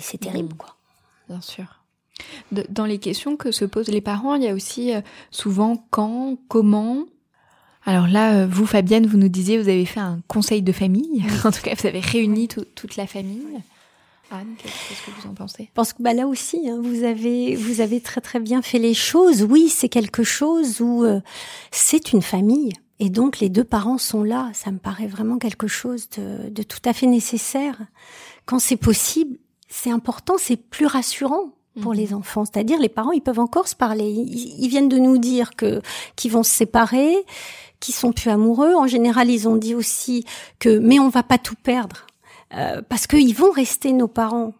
[0.00, 0.76] c'est terrible, quoi.
[1.28, 1.64] Bien sûr.
[2.50, 5.00] dans les questions que se posent les parents, il y a aussi euh,
[5.30, 7.06] souvent quand, comment.
[7.86, 11.24] Alors là, euh, vous, Fabienne, vous nous disiez, vous avez fait un conseil de famille.
[11.44, 13.46] en tout cas, vous avez réuni toute la famille.
[14.30, 15.64] Anne, qu'est-ce que vous en pensez?
[15.64, 18.78] Je pense que bah, là aussi, hein, vous avez vous avez très très bien fait
[18.78, 19.42] les choses.
[19.42, 21.20] Oui, c'est quelque chose où euh,
[21.72, 22.72] c'est une famille.
[23.00, 24.50] Et donc les deux parents sont là.
[24.52, 27.80] Ça me paraît vraiment quelque chose de, de tout à fait nécessaire.
[28.46, 32.18] Quand c'est possible, c'est important, c'est plus rassurant pour les mhm.
[32.18, 32.44] enfants.
[32.44, 34.08] C'est-à-dire les parents, ils peuvent encore se parler.
[34.08, 35.80] Ils, ils viennent de nous dire que
[36.14, 37.16] qu'ils vont se séparer,
[37.80, 38.74] qu'ils sont plus amoureux.
[38.74, 40.24] En général, ils ont dit aussi
[40.58, 42.06] que mais on va pas tout perdre.
[42.54, 44.54] Euh, parce qu'ils vont rester nos parents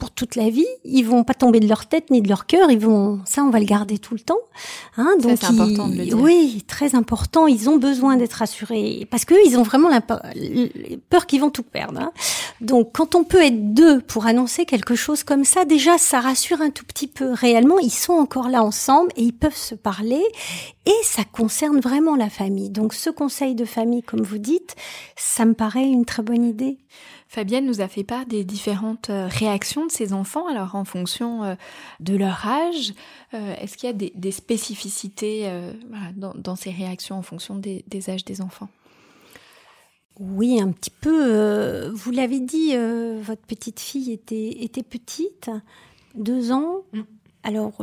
[0.00, 0.66] pour toute la vie.
[0.84, 2.70] Ils vont pas tomber de leur tête ni de leur cœur.
[2.70, 4.40] Ils vont, ça, on va le garder tout le temps.
[4.96, 6.18] Hein, donc, c'est important de le dire.
[6.18, 7.46] oui, très important.
[7.46, 11.62] Ils ont besoin d'être rassurés parce que ils ont vraiment la peur qu'ils vont tout
[11.62, 12.00] perdre.
[12.00, 12.12] Hein.
[12.60, 16.62] Donc, quand on peut être deux pour annoncer quelque chose comme ça, déjà, ça rassure
[16.62, 17.32] un tout petit peu.
[17.32, 20.22] Réellement, ils sont encore là ensemble et ils peuvent se parler
[20.86, 22.70] et ça concerne vraiment la famille.
[22.70, 24.76] Donc, ce conseil de famille, comme vous dites,
[25.16, 26.78] ça me paraît une très bonne idée.
[27.30, 31.44] Fabienne nous a fait part des différentes euh, réactions de ses enfants, alors en fonction
[31.44, 31.54] euh,
[32.00, 32.92] de leur âge.
[33.34, 35.48] Euh, est-ce qu'il y a des, spécificités
[36.16, 38.68] dans, ces réactions en fonction des, âges des enfants?
[40.18, 41.88] Oui, un petit peu.
[41.94, 42.74] vous l'avez dit,
[43.22, 45.52] votre petite fille était, était petite,
[46.16, 46.82] deux ans.
[46.92, 47.00] Mm.
[47.44, 47.74] Alors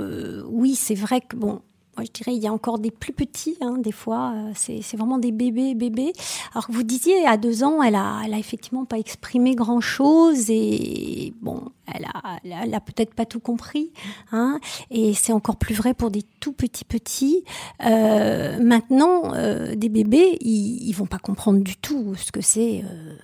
[0.50, 1.62] oui, c'est vrai que bon,
[1.98, 4.34] moi, je dirais, il y a encore des plus petits, hein, des fois.
[4.36, 6.14] Euh, c'est, c'est vraiment des bébés, bébés.
[6.54, 9.82] Alors que vous disiez, à deux ans, elle a, elle a effectivement pas exprimé grand
[9.82, 13.92] chose et bon, elle a, elle a, peut-être pas tout compris.
[14.32, 14.60] Hein,
[14.92, 17.44] et c'est encore plus vrai pour des tout petits petits.
[17.84, 22.84] Euh, maintenant, euh, des bébés, ils, ils vont pas comprendre du tout ce que c'est.
[22.84, 23.16] Euh,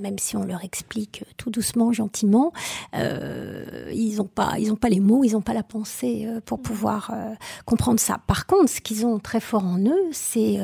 [0.00, 2.52] même si on leur explique tout doucement, gentiment,
[2.94, 6.40] euh, ils n'ont pas, ils ont pas les mots, ils n'ont pas la pensée euh,
[6.44, 7.34] pour pouvoir euh,
[7.64, 8.18] comprendre ça.
[8.26, 10.58] Par contre, ce qu'ils ont très fort en eux, c'est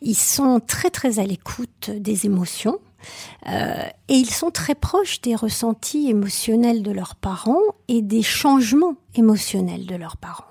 [0.00, 2.78] ils sont très très à l'écoute des émotions.
[3.46, 9.86] et ils sont très proches des ressentis émotionnels de leurs parents et des changements émotionnels
[9.86, 10.47] de leurs parents.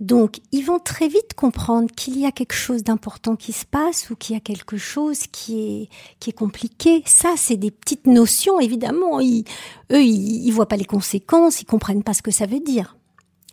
[0.00, 4.10] Donc, ils vont très vite comprendre qu'il y a quelque chose d'important qui se passe
[4.10, 5.88] ou qu'il y a quelque chose qui est
[6.20, 7.02] qui est compliqué.
[7.06, 8.60] Ça, c'est des petites notions.
[8.60, 9.44] Évidemment, ils,
[9.92, 12.96] eux, ils, ils voient pas les conséquences, ils comprennent pas ce que ça veut dire.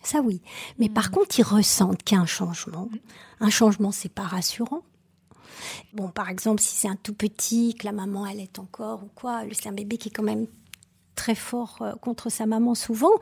[0.04, 0.42] Ça, oui.
[0.78, 1.12] Mais par mmh.
[1.12, 2.90] contre, ils ressentent qu'il y a un changement.
[3.40, 4.84] Un changement, c'est pas rassurant.
[5.94, 9.10] Bon, par exemple, si c'est un tout petit, que la maman elle est encore ou
[9.16, 10.48] quoi, c'est un bébé qui est quand même
[11.16, 13.14] très fort euh, contre sa maman souvent,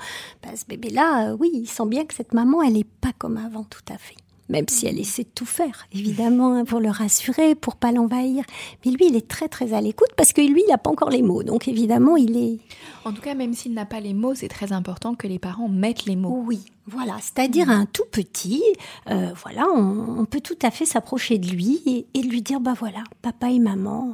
[0.42, 3.38] bah, ce bébé-là, euh, oui, il sent bien que cette maman, elle n'est pas comme
[3.38, 4.16] avant tout à fait.
[4.50, 8.44] Même si elle essaie de tout faire, évidemment, hein, pour le rassurer, pour pas l'envahir.
[8.86, 11.10] Mais lui, il est très très à l'écoute parce que lui, il n'a pas encore
[11.10, 11.44] les mots.
[11.44, 12.60] Donc évidemment, il est.
[13.06, 15.70] En tout cas, même s'il n'a pas les mots, c'est très important que les parents
[15.70, 16.44] mettent les mots.
[16.46, 17.16] Oui, voilà.
[17.22, 18.62] C'est-à-dire un tout petit,
[19.10, 22.76] euh, voilà, on, peut tout à fait s'approcher de lui et, et lui dire, bah
[22.78, 24.14] voilà, papa et maman,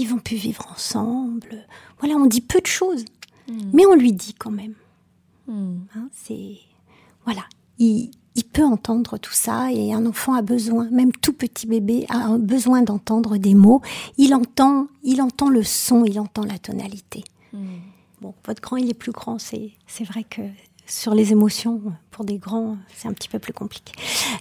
[0.00, 1.66] ils vont plus vivre ensemble.
[1.98, 3.04] Voilà, on dit peu de choses,
[3.48, 3.70] hmm.
[3.72, 4.74] mais on lui dit quand même.
[5.46, 5.80] Hmm.
[5.94, 6.56] Hein, c'est
[7.24, 7.42] voilà,
[7.78, 8.10] il,
[8.52, 12.82] peut entendre tout ça et un enfant a besoin, même tout petit bébé a besoin
[12.82, 13.80] d'entendre des mots.
[14.16, 17.22] Il entend, il entend le son, il entend la tonalité.
[17.52, 17.78] Hmm.
[18.20, 20.42] Bon, votre grand, il est plus grand, c'est c'est vrai que
[20.86, 21.80] sur les émotions.
[22.20, 23.94] Pour des grands, c'est un petit peu plus compliqué.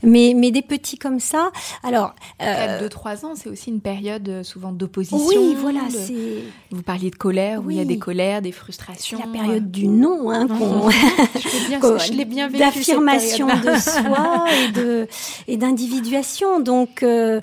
[0.03, 1.49] Mais, mais des petits comme ça,
[1.81, 2.13] alors...
[2.41, 5.17] Euh, 2-3 ans, c'est aussi une période euh, souvent d'opposition.
[5.17, 5.79] Oui, voilà.
[5.89, 9.17] c'est Vous parliez de colère, où il y a des colères, des frustrations.
[9.17, 10.45] La période du non, hein,
[11.39, 12.59] je l'ai bien vécu.
[12.59, 15.07] D'affirmation de soi et de
[15.47, 16.59] et d'individuation.
[16.59, 17.41] Donc, euh,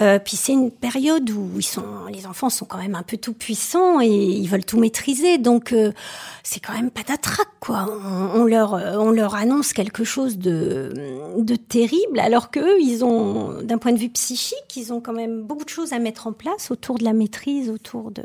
[0.00, 3.16] euh, puis c'est une période où ils sont, les enfants sont quand même un peu
[3.16, 5.38] tout puissants et ils veulent tout maîtriser.
[5.38, 5.92] Donc, euh,
[6.42, 7.86] c'est quand même pas d'attraque, quoi.
[8.34, 10.92] On, leur, on leur annonce quelque chose de,
[11.38, 15.42] de terrible, alors qu'eux, ils ont, d'un point de vue psychique, ils ont quand même
[15.42, 18.24] beaucoup de choses à mettre en place autour de la maîtrise, autour de.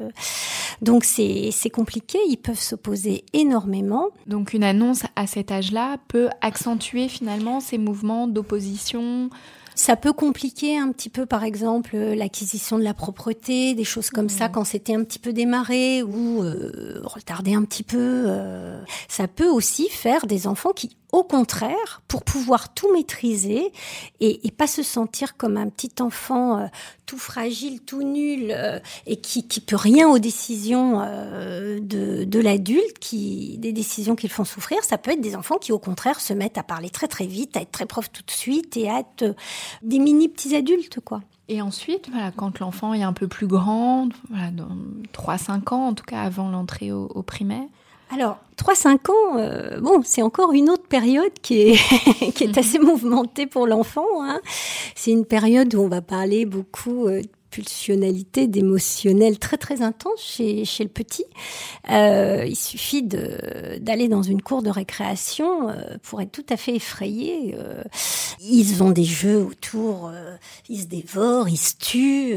[0.81, 2.17] Donc c'est compliqué.
[2.27, 4.07] Ils peuvent s'opposer énormément.
[4.25, 9.29] Donc une annonce à cet âge-là peut accentuer finalement ces mouvements d'opposition?
[9.75, 14.29] Ça peut compliquer un petit peu, par exemple, l'acquisition de la propreté, des choses comme
[14.29, 18.25] ça, quand c'était un petit peu démarré ou euh, retarder un petit peu.
[18.27, 18.83] Euh.
[19.07, 23.71] ça peut aussi faire des enfants qui au contraire, pour pouvoir tout maîtriser
[24.19, 26.65] et, pas se sentir comme un petit enfant euh,
[27.05, 32.39] tout fragile, tout nul euh, et qui, qui peut rien aux décisions euh, de, de
[32.39, 34.83] l'adulte, qui des décisions qu'ils font souffrir.
[34.83, 37.55] Ça peut être des enfants qui au contraire se mettent à parler très très vite,
[37.57, 39.35] à être très profs tout de suite et à être
[39.83, 41.21] des mini petits adultes quoi.
[41.47, 44.75] Et ensuite, voilà, quand l'enfant est un peu plus grand, voilà, dans
[45.13, 47.67] 3-5 ans en tout cas avant l'entrée au primaire,
[48.13, 52.77] alors, 3-5 ans, euh, bon, c'est encore une autre période qui est, qui est assez
[52.77, 54.05] mouvementée pour l'enfant.
[54.21, 54.39] Hein.
[54.95, 57.21] C'est une période où on va parler beaucoup euh,
[58.47, 61.25] d'émotionnel très très intense chez, chez le petit.
[61.89, 66.75] Euh, il suffit d'aller dans une cour de récréation euh, pour être tout à fait
[66.75, 67.55] effrayé.
[67.57, 67.83] Euh,
[68.41, 70.35] ils ont des jeux autour, euh,
[70.69, 72.35] ils se dévorent, ils se tuent.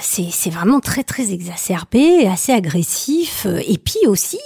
[0.00, 3.46] C'est vraiment très très exacerbé, assez agressif.
[3.66, 4.38] Et puis aussi,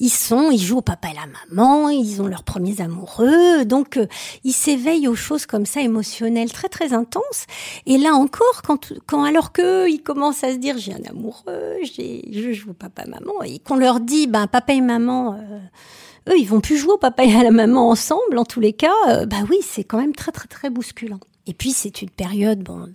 [0.00, 3.98] ils sont, ils jouent au papa et la maman, ils ont leurs premiers amoureux, donc
[4.44, 7.46] ils s'éveillent aux choses comme ça émotionnelles très très intenses.
[7.86, 12.52] Et là encore, quand, alors que ils commencent à se dire j'ai un amoureux, je
[12.52, 16.60] joue papa maman, et qu'on leur dit ben papa et maman, euh, eux ils vont
[16.60, 19.44] plus jouer au papa et à la maman ensemble en tous les cas, euh, bah
[19.48, 21.20] oui c'est quand même très très très bousculant.
[21.48, 22.88] Et puis c'est une période, bon,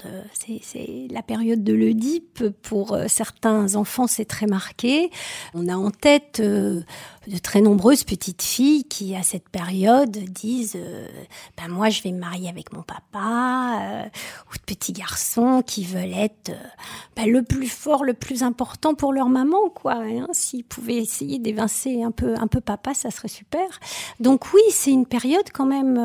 [0.62, 2.44] c'est la période de l'Oedipe.
[2.62, 5.10] Pour euh, certains enfants, c'est très marqué.
[5.54, 6.82] On a en tête euh,
[7.28, 11.08] de très nombreuses petites filles qui, à cette période, disent euh,
[11.58, 14.10] ben moi, je vais me marier avec mon papa,
[14.52, 16.52] ou de petits garçons qui veulent être
[17.16, 19.96] ben, le plus fort, le plus important pour leur maman, quoi.
[19.96, 20.28] Hein.
[20.32, 23.68] S'ils pouvaient essayer d'évincer un peu, un peu papa, ça serait super.
[24.20, 26.00] Donc oui, c'est une période quand même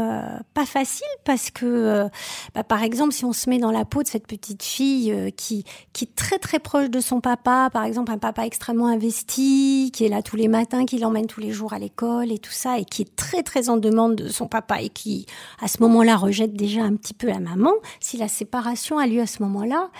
[0.54, 2.08] pas facile parce que
[2.54, 5.30] bah, par exemple, si on se met dans la peau de cette petite fille euh,
[5.30, 9.90] qui, qui est très très proche de son papa, par exemple un papa extrêmement investi,
[9.92, 12.52] qui est là tous les matins, qui l'emmène tous les jours à l'école et tout
[12.52, 15.26] ça, et qui est très très en demande de son papa et qui
[15.60, 19.20] à ce moment-là rejette déjà un petit peu la maman, si la séparation a lieu
[19.20, 19.90] à ce moment-là,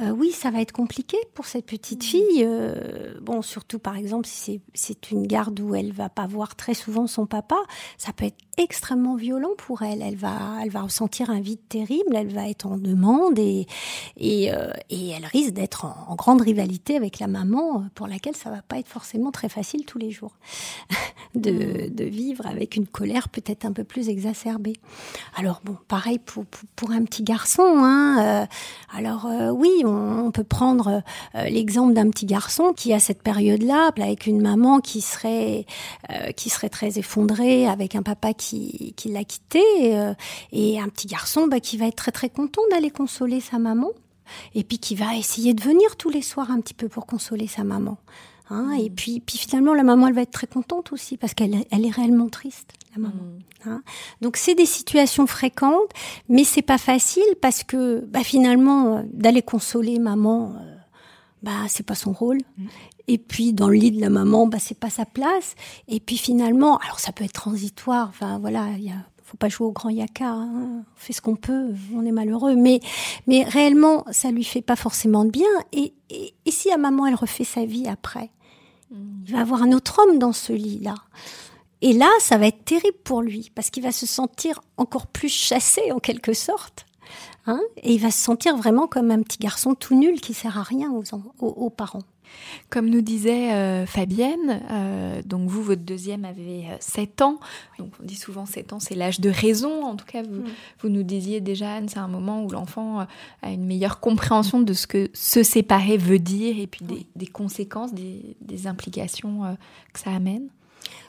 [0.00, 2.42] euh, oui, ça va être compliqué pour cette petite fille.
[2.42, 6.74] Euh, bon, surtout par exemple si c'est une garde où elle va pas voir très
[6.74, 7.56] souvent son papa,
[7.98, 10.00] ça peut être extrêmement violent pour elle.
[10.00, 12.14] Elle va, elle va ressentir un vide terrible.
[12.14, 13.66] Elle va être en demande et
[14.16, 18.50] et, euh, et elle risque d'être en, grande rivalité avec la maman pour laquelle ça
[18.50, 20.36] va pas être forcément très facile tous les jours
[21.34, 21.94] de, mm.
[21.94, 24.74] de vivre avec une colère peut-être un peu plus exacerbée.
[25.36, 27.62] Alors bon, pareil pour pour, un petit garçon.
[27.62, 28.48] Hein,
[28.92, 29.89] alors oui, on,
[30.32, 31.02] peut prendre
[31.34, 35.66] euh, l'exemple d'un petit garçon qui à cette période-là, avec une maman qui serait
[36.10, 39.62] euh, qui serait très effondrée, avec un papa qui, qui l'a quitté,
[39.96, 40.14] euh,
[40.52, 43.90] et un petit garçon bah, qui va être très très content d'aller consoler sa maman,
[44.54, 47.46] et puis qui va essayer de venir tous les soirs un petit peu pour consoler
[47.46, 47.98] sa maman.
[48.50, 51.64] Hein, et puis, puis finalement, la maman, elle va être très contente aussi parce qu'elle
[51.70, 53.14] elle est réellement triste, la maman.
[53.14, 53.68] Mm.
[53.68, 53.82] Hein.
[54.20, 55.90] Donc c'est des situations fréquentes,
[56.28, 60.76] mais c'est pas facile parce que bah, finalement, euh, d'aller consoler maman, euh,
[61.42, 62.38] bah c'est pas son rôle.
[62.58, 62.66] Mm.
[63.06, 65.54] Et puis dans le lit de la maman, bah c'est pas sa place.
[65.86, 68.08] Et puis finalement, alors ça peut être transitoire.
[68.08, 70.82] Enfin voilà, il y a faut pas jouer au grand yaka, hein.
[70.82, 72.80] on fait ce qu'on peut, on est malheureux, mais
[73.28, 75.46] mais réellement ça lui fait pas forcément de bien.
[75.70, 78.30] Et, et, et si la maman elle refait sa vie après,
[78.90, 80.94] il va avoir un autre homme dans ce lit-là.
[81.82, 85.28] Et là, ça va être terrible pour lui, parce qu'il va se sentir encore plus
[85.28, 86.86] chassé en quelque sorte.
[87.46, 90.58] Hein et il va se sentir vraiment comme un petit garçon tout nul qui sert
[90.58, 91.04] à rien aux,
[91.40, 92.02] aux parents.
[92.68, 97.40] Comme nous disait euh, Fabienne, euh, donc vous, votre deuxième avait 7 euh, ans.
[97.78, 99.84] Donc on dit souvent 7 ans, c'est l'âge de raison.
[99.84, 100.48] En tout cas, vous, mm.
[100.80, 103.06] vous nous disiez déjà, Anne, c'est un moment où l'enfant
[103.42, 107.26] a une meilleure compréhension de ce que se séparer veut dire et puis des, des
[107.26, 109.56] conséquences, des, des implications
[109.92, 110.48] que ça amène.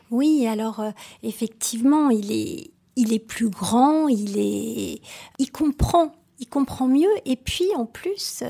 [0.10, 0.84] Oui, alors
[1.24, 5.02] effectivement, il est, il est plus grand, il est,
[5.40, 8.44] il comprend, il comprend mieux, et puis en plus,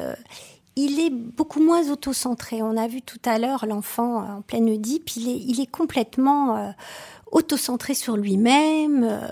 [0.76, 2.62] il est beaucoup moins autocentré.
[2.62, 6.58] On a vu tout à l'heure l'enfant en pleine Oedipe, il est, il est complètement
[6.58, 6.72] euh,
[7.32, 9.28] autocentré sur lui-même, euh,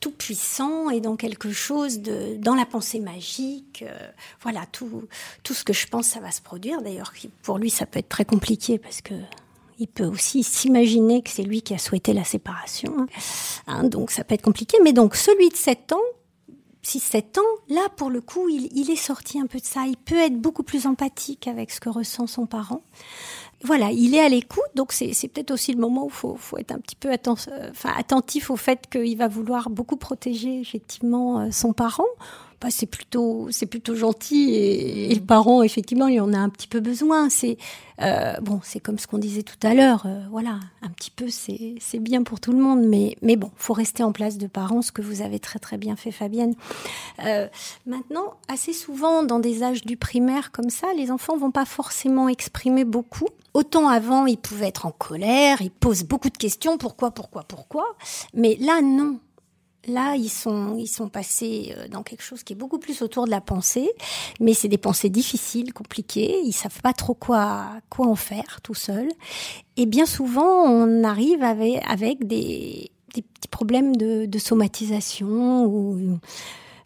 [0.00, 3.84] tout puissant et dans quelque chose de, dans la pensée magique.
[3.86, 4.08] Euh,
[4.42, 5.04] voilà, tout,
[5.42, 6.82] tout ce que je pense, ça va se produire.
[6.82, 7.12] D'ailleurs,
[7.42, 9.14] pour lui, ça peut être très compliqué parce que
[9.78, 13.08] il peut aussi s'imaginer que c'est lui qui a souhaité la séparation.
[13.66, 14.78] Hein, donc ça peut être compliqué.
[14.84, 16.02] Mais donc celui de 7 ans,
[16.84, 19.86] 6-7 ans, là, pour le coup, il, est sorti un peu de ça.
[19.86, 22.82] Il peut être beaucoup plus empathique avec ce que ressent son parent.
[23.62, 26.58] Voilà, il est à l'écoute, donc c'est peut-être aussi le moment où il faut, faut,
[26.58, 31.50] être un petit peu euh, attentif au fait qu'il va vouloir beaucoup protéger effectivement euh,
[31.50, 32.04] son parent.
[32.64, 36.48] Bah, c'est plutôt c'est plutôt gentil et, et, le parent effectivement il en a un
[36.48, 37.28] petit peu besoin.
[37.28, 37.58] C'est
[38.00, 41.28] euh, bon c'est comme ce qu'on disait tout à l'heure euh, voilà un petit peu
[41.28, 42.80] c'est c'est bien pour tout le monde.
[42.86, 45.76] Mais mais bon faut rester en place de parents ce que vous avez très très
[45.76, 46.54] bien fait Fabienne.
[47.26, 47.48] Euh,
[47.84, 52.30] maintenant assez souvent dans des âges du primaire comme ça les enfants vont pas forcément
[52.30, 53.28] exprimer beaucoup.
[53.52, 57.84] Autant avant, ils pouvaient être en colère, ils posent beaucoup de questions, pourquoi, pourquoi, pourquoi.
[58.32, 59.20] Mais là, non.
[59.88, 63.26] Là, ils sont, ils sont passés euh, dans quelque chose qui est beaucoup plus autour
[63.26, 63.90] de la pensée,
[64.40, 66.40] mais c'est des pensées difficiles, compliquées.
[66.44, 69.10] Ils savent pas trop quoi, quoi en faire tout seuls.
[69.76, 76.18] Et bien souvent, on arrive avec, avec des, des petits problèmes de, de somatisation ou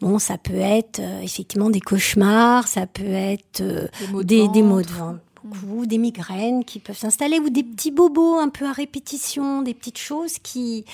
[0.00, 3.88] Bon, ça peut être euh, effectivement des cauchemars, ça peut être euh,
[4.22, 5.18] des, des, maux de ventre
[5.66, 9.74] ou des migraines qui peuvent s'installer, ou des petits bobos un peu à répétition, des
[9.74, 10.84] petites choses qui,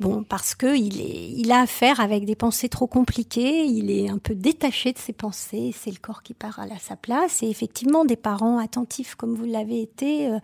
[0.00, 4.34] bon, parce que il a affaire avec des pensées trop compliquées, il est un peu
[4.34, 8.16] détaché de ses pensées, c'est le corps qui part à sa place, et effectivement, des
[8.16, 10.38] parents attentifs comme vous l'avez été euh,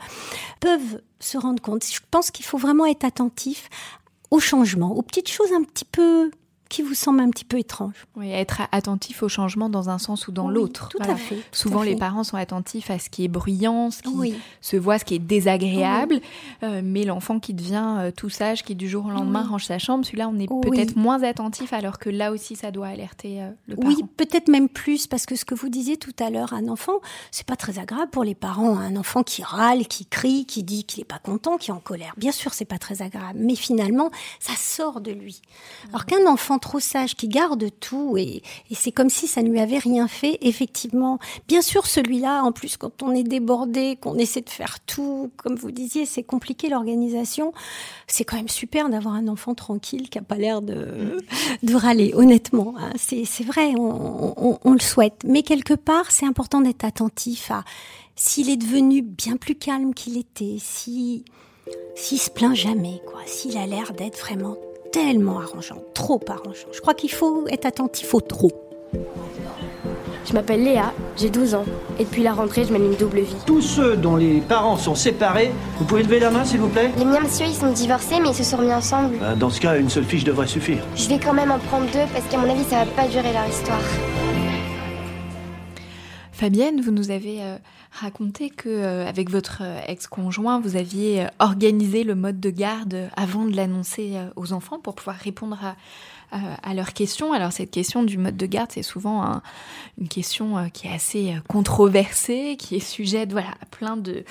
[0.60, 1.84] peuvent se rendre compte.
[1.84, 3.68] Je pense qu'il faut vraiment être attentif
[4.30, 6.30] au changement, aux petites choses un petit peu
[6.68, 8.06] qui vous semble un petit peu étrange.
[8.16, 10.88] Oui, être attentif au changement dans un sens ou dans l'autre.
[10.88, 11.38] Tout à fait.
[11.52, 15.04] Souvent, les parents sont attentifs à ce qui est bruyant, ce qui se voit, ce
[15.04, 16.20] qui est désagréable,
[16.62, 19.78] euh, mais l'enfant qui devient euh, tout sage, qui du jour au lendemain range sa
[19.78, 23.50] chambre, celui-là, on est peut-être moins attentif, alors que là aussi, ça doit alerter euh,
[23.66, 23.88] le parent.
[23.88, 27.00] Oui, peut-être même plus, parce que ce que vous disiez tout à l'heure, un enfant,
[27.30, 28.76] c'est pas très agréable pour les parents.
[28.78, 31.80] Un enfant qui râle, qui crie, qui dit qu'il est pas content, qui est en
[31.80, 32.14] colère.
[32.16, 34.10] Bien sûr, c'est pas très agréable, mais finalement,
[34.40, 35.40] ça sort de lui.
[35.88, 38.42] Alors qu'un enfant trop sage, qui garde tout, et,
[38.72, 41.18] c'est comme si ça ne lui avait rien fait, effectivement.
[41.48, 45.57] Bien sûr, celui-là, en plus, quand on est débordé, qu'on essaie de faire tout, comme
[45.57, 47.52] vous disiez, c'est compliqué l'organisation.
[48.07, 51.18] C'est quand même super d'avoir un enfant tranquille qui a pas l'air de,
[51.62, 52.74] de râler, honnêtement.
[52.78, 52.92] Hein.
[52.96, 55.22] C'est vrai, on, on le souhaite.
[55.24, 57.64] Mais quelque part, c'est important d'être attentif à
[58.14, 61.24] s'il est devenu bien plus calme qu'il était, si
[61.94, 64.57] s'il se plaint jamais, quoi, s'il a l'air d'être vraiment
[64.91, 66.68] tellement arrangeant, trop arrangeant.
[66.72, 68.53] Je crois qu'il faut être attentif au trop.
[70.28, 71.64] Je m'appelle Léa, j'ai 12 ans.
[72.01, 73.37] Et depuis la rentrée, je mène une double vie.
[73.47, 76.91] Tous ceux dont les parents sont séparés, vous pouvez lever la main, s'il vous plaît?
[76.99, 79.16] Les miens, monsieur, ils sont divorcés, mais ils se sont remis ensemble.
[79.20, 80.82] Bah, dans ce cas, une seule fiche devrait suffire.
[80.97, 83.32] Je vais quand même en prendre deux, parce qu'à mon avis, ça va pas durer
[83.32, 83.78] leur histoire.
[86.32, 87.57] Fabienne, vous nous avez euh,
[88.01, 93.44] raconté que euh, avec votre euh, ex-conjoint, vous aviez organisé le mode de garde avant
[93.44, 95.76] de l'annoncer aux enfants pour pouvoir répondre à,
[96.62, 97.32] à leurs questions.
[97.32, 99.40] Alors cette question du mode de garde, c'est souvent
[99.99, 104.24] une question qui est assez controversée, qui est sujette voilà, à plein de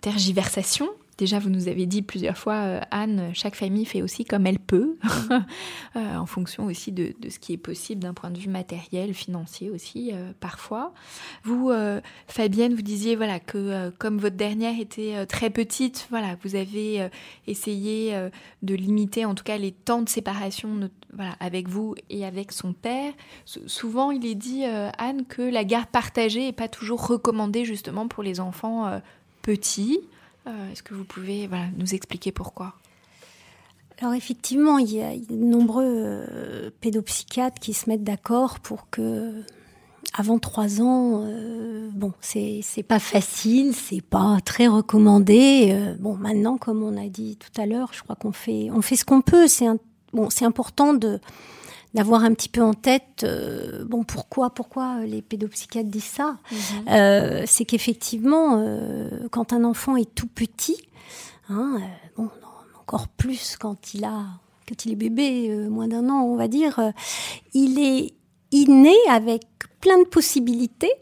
[0.00, 0.88] tergiversations.
[1.18, 4.60] Déjà, vous nous avez dit plusieurs fois, euh, Anne, chaque famille fait aussi comme elle
[4.60, 4.96] peut,
[5.96, 9.68] euh, en fonction aussi de, ce qui est possible d'un point de vue matériel, financier
[9.68, 10.94] aussi, euh, parfois.
[11.42, 11.72] Vous,
[12.28, 17.08] Fabienne, vous disiez voilà que comme votre dernière était très petite, voilà, vous avez
[17.46, 18.16] essayé
[18.62, 22.72] de limiter en tout cas les temps de séparation voilà, avec vous et avec son
[22.72, 23.12] père.
[23.44, 28.22] souvent, il est dit, Anne, que la garde partagée n'est pas toujours recommandée justement pour
[28.22, 29.00] les enfants
[29.42, 30.00] petits.
[30.48, 32.74] Euh, est-ce que vous pouvez nous expliquer pourquoi?
[34.00, 39.42] Alors effectivement, il y a de nombreux euh, pédopsychiatres qui se mettent d'accord pour que
[40.14, 45.94] avant trois ans, euh, bon, c'est pas facile, c'est pas très recommandé.
[45.98, 48.96] bon, maintenant, comme on a dit tout à l'heure, je crois qu'on fait on fait
[48.96, 49.48] ce qu'on peut.
[49.48, 49.66] C'est
[50.12, 51.20] bon, c'est important de
[51.98, 56.58] d'avoir un petit peu en tête, euh, bon, pourquoi, pourquoi les pédopsychiatres disent ça mhm.
[56.90, 60.76] euh, C'est qu'effectivement, euh, quand un enfant est tout petit,
[61.48, 61.80] hein,
[62.16, 62.30] bon,
[62.78, 64.26] encore plus quand il a,
[64.68, 66.92] quand il est bébé, moins d'un an, on va dire,
[67.52, 68.14] il est,
[68.68, 69.42] naît avec
[69.80, 70.92] plein de possibilités,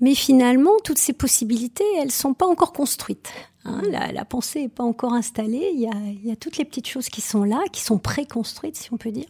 [0.00, 3.30] mais finalement, toutes ces possibilités, elles sont pas encore construites.
[3.68, 5.70] Hein, la, pensée n'est pas encore installée.
[5.74, 8.96] Il y, a, toutes les petites choses qui sont là, qui sont préconstruites, si on
[8.96, 9.26] peut dire,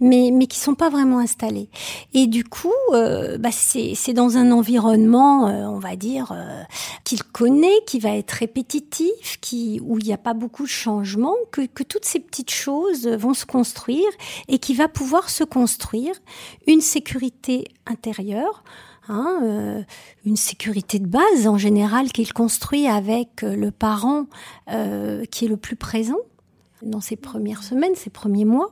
[0.00, 1.68] mais, mais qui sont pas vraiment installées.
[2.14, 6.62] Et du coup, euh, bah c'est dans un environnement, euh, on va dire, euh,
[7.04, 11.36] qu'il connaît, qui va être répétitif, qui où il n'y a pas beaucoup de changements,
[11.50, 14.08] que toutes ces petites choses vont se construire
[14.48, 16.14] et qui va pouvoir se construire
[16.66, 18.62] une sécurité intérieure
[19.12, 19.82] Hein, euh,
[20.24, 24.26] une sécurité de base en général qu'il construit avec euh, le parent
[24.70, 26.18] euh, qui est le plus présent
[26.82, 28.70] dans ses premières semaines, ses premiers mois.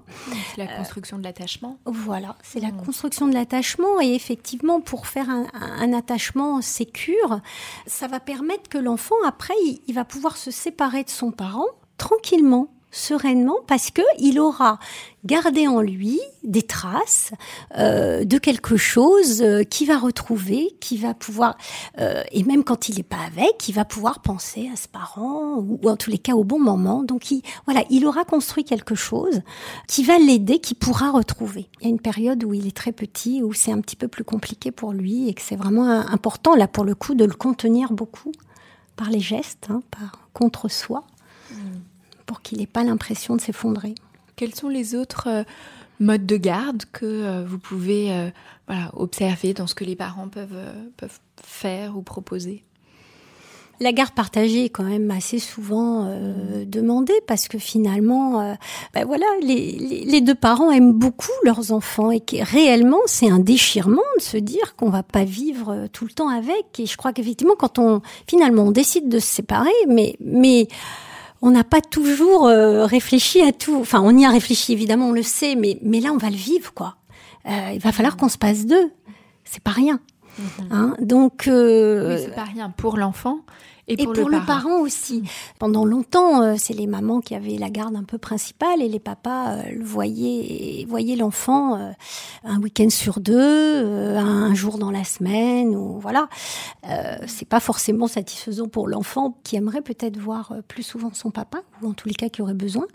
[0.55, 1.79] C'est la construction de l'attachement.
[1.87, 2.85] Voilà, c'est la mmh.
[2.85, 7.41] construction de l'attachement et effectivement pour faire un, un, attachement sécure,
[7.89, 9.55] ça va permettre que l'enfant après
[9.89, 11.67] il va pouvoir se séparer de son parent
[11.97, 14.79] tranquillement sereinement parce que il aura
[15.25, 17.33] gardé en lui des traces
[17.77, 21.59] euh, de quelque chose euh, qui va retrouver, qui va pouvoir
[22.01, 25.57] euh, et même quand il n'est pas avec, il va pouvoir penser à ce parent
[25.57, 27.03] ou, en tous les cas au bon moment.
[27.03, 29.43] Donc il, voilà, il aura construit quelque chose
[29.87, 31.69] qui va l'aider, qui pourra retrouver.
[31.81, 34.09] Il y a une période où il est très petit, où c'est un petit peu
[34.09, 37.35] plus compliqué pour lui et que c'est vraiment important là pour le coup de le
[37.35, 38.33] contenir beaucoup
[38.97, 41.05] par les gestes, hein, par contre soi.
[41.51, 41.57] Mmh
[42.29, 43.95] pour qu'il n'ait pas l'impression de s'effondrer.
[44.37, 45.43] Quels sont les autres euh,
[45.99, 48.31] modes de garde que euh, vous pouvez euh,
[48.93, 50.63] observer dans ce que les parents peuvent,
[50.97, 52.63] peuvent faire ou proposer?
[53.81, 56.13] La garde partagée est quand même assez souvent
[56.67, 58.57] demandée parce que finalement,
[58.93, 64.03] ben voilà, les, deux parents aiment beaucoup leurs enfants et que réellement c'est un déchirement
[64.19, 66.81] de se dire qu'on va pas vivre tout le temps avec.
[66.81, 70.67] Et je crois qu'effectivement, quand on finalement on décide de se séparer, mais mais
[71.43, 73.77] on n'a pas toujours euh, réfléchi à tout.
[73.81, 76.37] Enfin, on y a réfléchi évidemment, on le sait, mais mais là on va le
[76.37, 76.97] vivre quoi.
[77.47, 78.91] Euh, il va falloir qu'on se passe d'eux.
[79.45, 80.01] C'est pas rien.
[80.39, 80.69] Mhm.
[80.71, 83.41] Hein Donc euh, c'est pas rien pour l'enfant
[83.89, 84.81] et pour, le, parent.
[84.81, 85.23] aussi.
[85.59, 88.99] Pendant longtemps, euh, c'est les mamans qui avaient la garde un peu principale et les
[88.99, 91.91] papas euh, le voyaient, voyaient l'enfant euh,
[92.45, 96.29] un week-end sur deux, un jour dans la semaine, ou voilà.
[97.27, 101.89] c'est pas forcément satisfaisant pour l'enfant qui aimerait peut-être voir plus souvent son papa, ou
[101.89, 102.87] en tous les cas qui aurait besoin.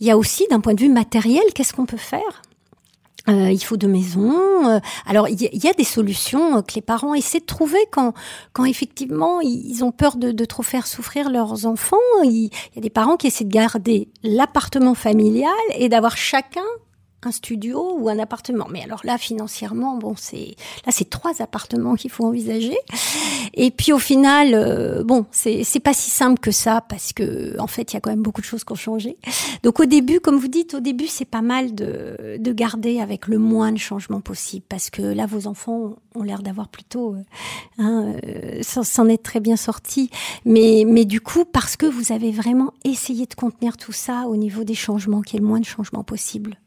[0.00, 2.42] Il y a aussi, d'un point de vue matériel, qu'est-ce qu'on peut faire?
[3.28, 4.68] Euh, il faut de maisons.
[4.68, 8.14] Euh, alors il y, a des solutions que les parents essaient de trouver quand,
[8.52, 11.96] quand effectivement ils ont peur de, de trop faire souffrir leurs enfants.
[12.24, 16.62] Il y a des parents qui essaient de garder l'appartement familial et d'avoir chacun
[17.24, 18.66] un studio ou un appartement.
[18.70, 20.54] Mais alors là, financièrement, bon, c'est
[20.86, 22.76] là, c'est trois appartements qu'il faut envisager.
[23.54, 27.58] Et puis au final, euh, bon, c'est c'est pas si simple que ça parce que
[27.58, 29.16] en fait, il y a quand même beaucoup de choses qui ont changé.
[29.64, 33.26] Donc au début, comme vous dites, au début, c'est pas mal de de garder avec
[33.26, 37.22] le moins de changements possible parce que là, vos enfants ont l'air d'avoir plutôt euh,
[37.78, 40.10] hein, euh, s'en être très bien sortis.
[40.44, 44.36] Mais mais du coup, parce que vous avez vraiment essayé de contenir tout ça au
[44.36, 46.58] niveau des changements, qu'il y ait le moins de changements possible.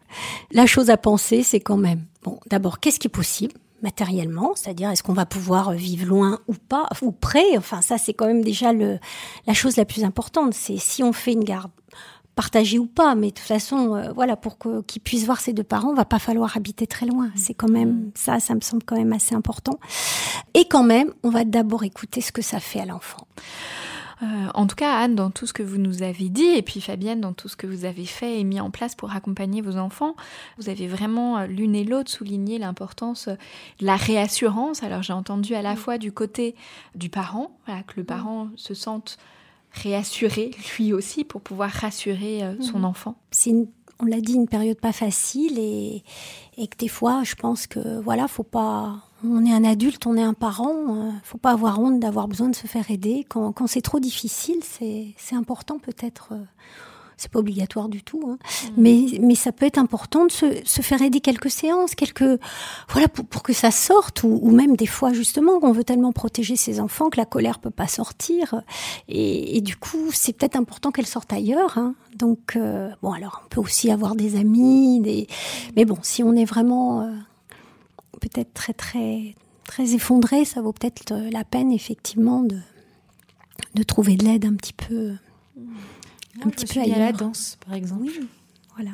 [0.52, 4.92] La chose à penser, c'est quand même, bon, d'abord, qu'est-ce qui est possible matériellement, c'est-à-dire
[4.92, 8.44] est-ce qu'on va pouvoir vivre loin ou pas, ou près, enfin ça c'est quand même
[8.44, 9.00] déjà le,
[9.48, 11.72] la chose la plus importante, c'est si on fait une garde
[12.36, 14.58] partagée ou pas, mais de toute façon, euh, voilà, pour
[14.88, 17.30] qu'ils puissent voir ses deux parents, va pas falloir habiter très loin.
[17.36, 18.12] C'est quand même mmh.
[18.16, 19.80] ça, ça me semble quand même assez important.
[20.54, 23.28] Et quand même, on va d'abord écouter ce que ça fait à l'enfant.
[24.22, 26.80] Euh, en tout cas, Anne, dans tout ce que vous nous avez dit, et puis
[26.80, 29.78] Fabienne, dans tout ce que vous avez fait et mis en place pour accompagner vos
[29.78, 30.16] enfants,
[30.58, 34.84] vous avez vraiment euh, l'une et l'autre souligné l'importance de la réassurance.
[34.84, 36.56] Alors j'ai entendu à la fois du côté
[36.96, 37.58] du parent,
[37.88, 39.18] que le parent se sente
[39.72, 43.16] réassuré lui aussi pour pouvoir rassurer euh, son enfant.
[43.32, 43.54] C'est
[44.04, 46.04] on l'a dit, une période pas facile et,
[46.58, 50.16] et que des fois, je pense que voilà, faut pas on est un adulte, on
[50.16, 53.26] est un parent, euh, faut pas avoir honte d'avoir besoin de se faire aider.
[53.30, 56.30] Quand, quand c'est trop difficile, c'est, c'est important peut-être.
[56.32, 56.44] Euh,
[57.22, 58.70] c'est pas obligatoire du tout, hein, mm.
[58.78, 62.40] mais, mais ça peut être important de se, se faire aider quelques séances, quelques
[62.90, 66.12] voilà pour, pour que ça sorte, ou, ou, même des fois justement qu'on veut tellement
[66.12, 68.64] protéger ses enfants que la colère peut pas sortir,
[69.08, 71.78] et, et du coup c'est peut-être important qu'elle sorte ailleurs.
[71.78, 71.94] Hein.
[72.16, 75.28] Donc euh, bon alors on peut aussi avoir des amis, des
[75.76, 77.12] mais bon si on est vraiment euh,
[78.20, 79.36] peut-être très très
[79.66, 82.60] très effondré, ça vaut peut-être la peine effectivement de
[83.76, 85.14] de trouver de l'aide un petit peu
[86.44, 86.98] un petit peu ailleurs.
[86.98, 88.04] à la danse par exemple.
[88.04, 88.20] Oui,
[88.76, 88.92] voilà.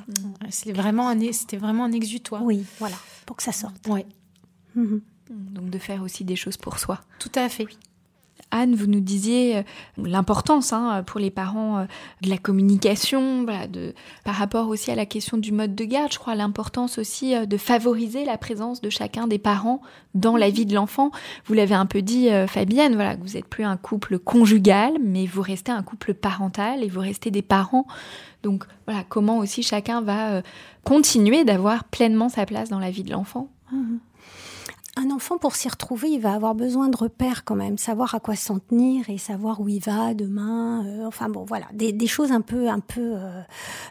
[0.50, 2.44] C'était vraiment un c'était vraiment un exutoire.
[2.44, 2.96] Oui, voilà,
[3.26, 3.76] pour que ça sorte.
[3.88, 4.06] Ouais.
[4.76, 5.02] Mhm.
[5.30, 7.02] Donc de faire aussi des choses pour soi.
[7.20, 7.68] Tout à fait.
[8.52, 9.64] Anne, vous nous disiez
[9.98, 11.86] l'importance hein, pour les parents
[12.22, 13.46] de la communication,
[14.24, 17.58] par rapport aussi à la question du mode de garde, je crois l'importance aussi de
[17.58, 19.82] favoriser la présence de chacun des parents
[20.16, 21.12] dans la vie de l'enfant.
[21.46, 25.42] Vous l'avez un peu dit, Fabienne, voilà, vous n'êtes plus un couple conjugal, mais vous
[25.42, 27.86] restez un couple parental et vous restez des parents.
[28.44, 30.42] Donc voilà, comment aussi chacun va
[30.84, 33.50] continuer d'avoir pleinement sa place dans la vie de l'enfant?
[33.72, 33.98] Mmh
[34.98, 38.20] un enfant, pour s'y retrouver, il va avoir besoin de repères quand même, savoir à
[38.20, 40.86] quoi s'en tenir et savoir où il va demain.
[40.86, 43.42] Euh, enfin bon, voilà, des, des, choses un peu, un peu euh,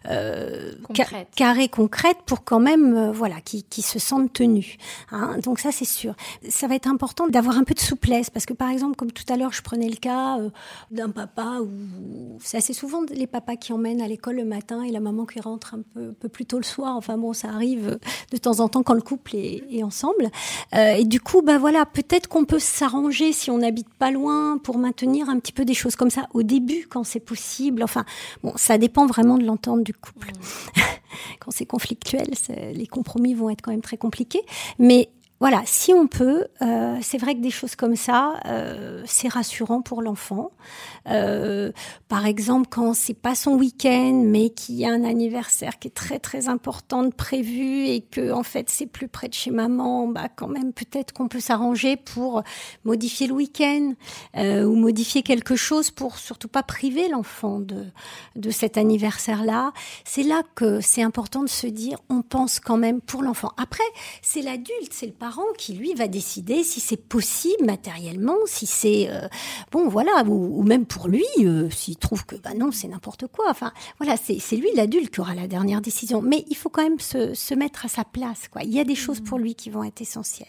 [0.08, 0.72] euh
[1.34, 4.76] carrées, concrètes pour quand même, euh, voilà, qui, qui se sentent tenus.
[5.10, 5.38] Hein.
[5.42, 6.14] Donc ça, c'est sûr.
[6.48, 9.30] Ça va être important d'avoir un peu de souplesse parce que par exemple, comme tout
[9.32, 10.38] à l'heure, je prenais le cas
[10.90, 14.90] d'un papa où c'est assez souvent les papas qui emmènent à l'école le matin et
[14.90, 16.96] la maman qui rentre un peu, peu plus tôt le soir.
[16.96, 17.98] Enfin bon, ça arrive
[18.32, 20.30] de temps en temps quand le couple est, est ensemble.
[20.74, 24.58] Euh, et du coup, bah voilà, peut-être qu'on peut, s'arranger si on n'habite pas loin
[24.58, 27.82] pour maintenir un petit peu des choses comme ça au début quand c'est possible.
[27.82, 28.04] Enfin,
[28.42, 30.28] bon, ça dépend vraiment de l'entente du couple.
[30.30, 30.80] Mmh.
[31.40, 32.28] quand c'est conflictuel,
[32.72, 34.42] les compromis vont être quand même très compliqués.
[34.78, 39.28] Mais voilà, si on peut, euh, c'est vrai que des choses comme ça, euh, c'est
[39.28, 40.50] rassurant pour l'enfant.
[41.10, 41.72] Euh,
[42.08, 45.94] par exemple, quand c'est pas son week-end, mais qu'il y a un anniversaire qui est
[45.94, 50.08] très très important de prévu et que en fait c'est plus près de chez maman,
[50.08, 52.42] bah quand même peut-être qu'on peut s'arranger pour
[52.84, 53.92] modifier le week-end
[54.36, 57.84] ou modifier quelque chose pour surtout pas priver l'enfant de
[58.36, 59.72] de cet anniversaire-là.
[60.04, 63.52] C'est là que c'est important de se dire, on pense quand même pour l'enfant.
[63.58, 63.84] Après,
[64.22, 65.12] c'est l'adulte, c'est le
[65.56, 69.28] qui lui va décider si c'est possible matériellement, si c'est euh,
[69.70, 73.46] bon voilà, ou, même pour lui euh, s'il trouve que bah non c'est n'importe quoi.
[73.48, 76.22] Enfin voilà, c'est lui l'adulte qui aura la dernière décision.
[76.22, 78.48] Mais il faut quand même se, se, mettre à sa place.
[78.48, 78.62] Quoi.
[78.62, 80.48] Il y a des choses pour lui qui vont être essentielles.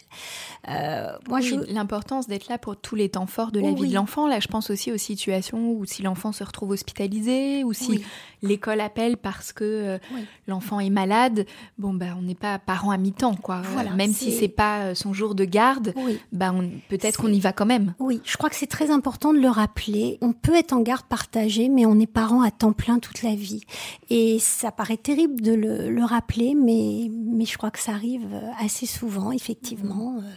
[0.68, 1.54] Euh, moi, je...
[1.72, 4.26] l'importance d'être là pour tous les temps forts de la vie de l'enfant.
[4.26, 8.02] Là, je pense aussi aux situations où si l'enfant se retrouve hospitalisé ou si
[8.42, 9.98] l'école appelle parce que
[10.46, 11.46] l'enfant est malade.
[11.78, 13.62] Bon ben on n'est pas parent à mi-temps quoi.
[13.72, 15.94] Voilà, même si c'est pas euh, son jour de garde,
[16.32, 16.54] bah
[16.88, 17.94] peut-être qu'on y va quand même.
[17.98, 20.18] Oui, je crois que c'est très important de le rappeler.
[20.20, 23.34] On peut être en garde partagée, mais on est parent à temps plein toute la
[23.34, 23.62] vie.
[24.10, 28.26] Et ça paraît terrible de le, rappeler, mais, mais je crois que ça arrive
[28.58, 30.18] assez souvent, effectivement.
[30.18, 30.30] Euh,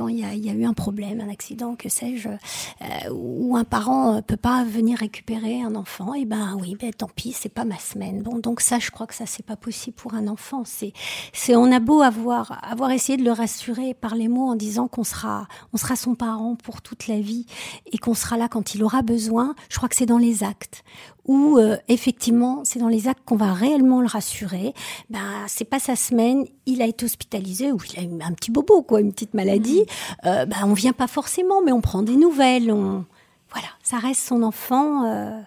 [0.00, 4.16] quand il y, a, eu un problème, un accident, que sais-je, euh, où un parent
[4.16, 7.50] euh, peut pas venir récupérer un enfant, et eh ben oui, ben tant pis, c'est
[7.50, 8.22] pas ma semaine.
[8.22, 10.62] Bon, donc ça, je crois que ça c'est pas possible pour un enfant.
[10.64, 10.94] C'est,
[11.34, 14.88] c'est on a beau avoir avoir essayé de le rassurer par les mots en disant
[14.88, 17.44] qu'on sera, on sera son parent pour toute la vie
[17.92, 19.54] et qu'on sera là quand il aura besoin.
[19.68, 20.82] Je crois que c'est dans les actes
[21.26, 24.74] où euh, effectivement c'est dans les actes qu'on va réellement le rassurer.
[25.10, 28.50] Ben c'est pas sa semaine, il a été hospitalisé ou il a eu un petit
[28.50, 29.84] bobo quoi, une petite maladie.
[30.24, 32.70] Euh, ben on vient pas forcément, mais on prend des nouvelles.
[32.72, 33.04] On
[33.52, 35.40] voilà, ça reste son enfant, euh,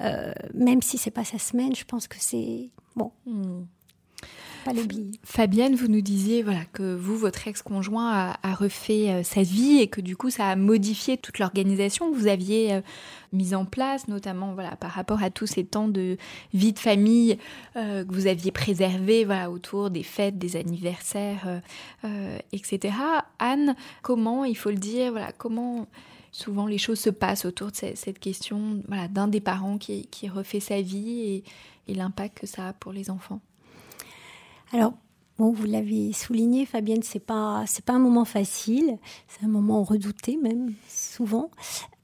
[0.00, 1.74] euh même si c'est pas sa semaine.
[1.74, 3.12] Je pense que c'est bon.
[3.26, 3.62] Mmh.
[5.24, 9.86] Fabienne, vous nous disiez voilà que vous, votre ex-conjoint a, refait euh, sa vie et
[9.86, 12.80] que du coup ça a modifié toute l'organisation que vous aviez euh,
[13.32, 16.16] mise en place, notamment voilà par rapport à tous ces temps de
[16.52, 17.38] vie de famille
[17.76, 21.60] euh, que vous aviez préservé voilà autour des fêtes, des anniversaires,
[22.52, 22.94] etc.
[23.38, 25.86] Anne, comment il faut le dire, voilà comment
[26.32, 30.60] souvent les choses se passent autour de cette, question voilà, d'un des parents qui, refait
[30.60, 31.42] sa vie
[31.88, 33.40] et l'impact que ça a pour les enfants?
[34.72, 34.92] Alors,
[35.38, 38.98] bon, vous l'avez souligné, Fabienne, c'est pas c'est pas un moment facile,
[39.28, 41.50] c'est un moment redouté même souvent,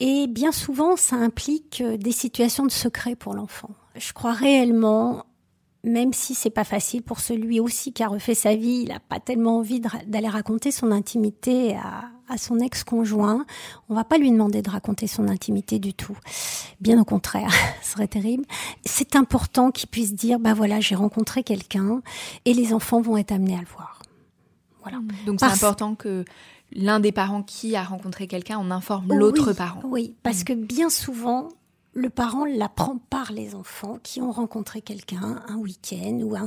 [0.00, 3.70] et bien souvent ça implique euh, des situations de secret pour l'enfant.
[3.96, 5.24] Je crois réellement
[5.84, 8.98] même si c'est pas facile pour celui aussi qui a refait sa vie, il a
[8.98, 13.44] pas tellement envie d'aller raconter son intimité à, à son ex-conjoint.
[13.88, 16.16] On va pas lui demander de raconter son intimité du tout.
[16.80, 17.50] Bien au contraire,
[17.82, 18.44] ce serait terrible.
[18.84, 22.02] C'est important qu'il puisse dire, bah voilà, j'ai rencontré quelqu'un
[22.44, 24.02] et les enfants vont être amenés à le voir.
[24.82, 24.98] Voilà.
[25.26, 26.24] Donc c'est important que
[26.72, 29.80] l'un des parents qui a rencontré quelqu'un en informe l'autre parent.
[29.84, 30.44] Oui, parce mm.
[30.44, 31.48] que bien souvent,
[31.96, 36.46] le parent l'apprend par les enfants qui ont rencontré quelqu'un un week-end ou un.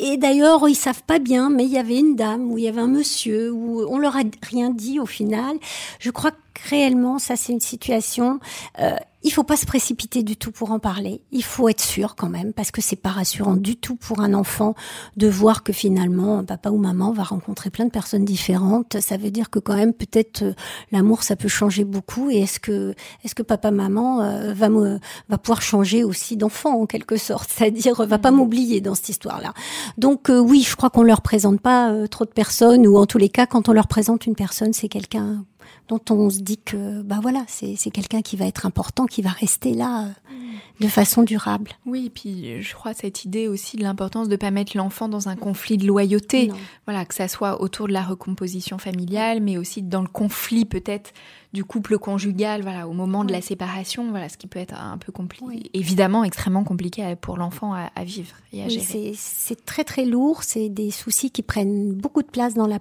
[0.00, 2.68] Et d'ailleurs, ils savent pas bien, mais il y avait une dame ou il y
[2.68, 5.56] avait un monsieur ou on leur a rien dit au final.
[6.00, 6.36] Je crois que
[6.68, 8.40] réellement, ça c'est une situation.
[8.80, 11.20] Euh, il faut pas se précipiter du tout pour en parler.
[11.30, 14.32] Il faut être sûr quand même, parce que c'est pas rassurant du tout pour un
[14.32, 14.74] enfant
[15.18, 18.98] de voir que finalement papa ou maman va rencontrer plein de personnes différentes.
[19.00, 20.54] Ça veut dire que quand même peut-être euh,
[20.90, 22.30] l'amour ça peut changer beaucoup.
[22.30, 24.98] Et est-ce que est-ce que papa maman euh, va me,
[25.28, 28.36] va pouvoir changer aussi d'enfant en quelque sorte, c'est-à-dire va pas mmh.
[28.36, 29.52] m'oublier dans cette histoire-là.
[29.98, 33.28] Donc oui, je crois qu'on leur présente pas trop de personnes ou en tous les
[33.28, 35.44] cas quand on leur présente une personne, c'est quelqu'un
[35.88, 39.30] dont on se dit que bah voilà, c'est quelqu'un qui va être important, qui va
[39.30, 40.34] rester là euh,
[40.80, 41.72] de façon durable.
[41.84, 45.28] Oui, et puis je crois cette idée aussi de l'importance de pas mettre l'enfant dans
[45.28, 46.52] un conflit de loyauté.
[46.86, 51.12] Voilà, que ça soit autour de la recomposition familiale, mais aussi dans le conflit peut-être
[51.52, 54.98] du couple conjugal, voilà, au moment de la séparation, voilà, ce qui peut être un
[54.98, 59.12] peu compliqué, évidemment extrêmement compliqué pour l'enfant à, vivre et à gérer.
[59.16, 62.78] C'est très très lourd, c'est des soucis qui prennent beaucoup de place dans la,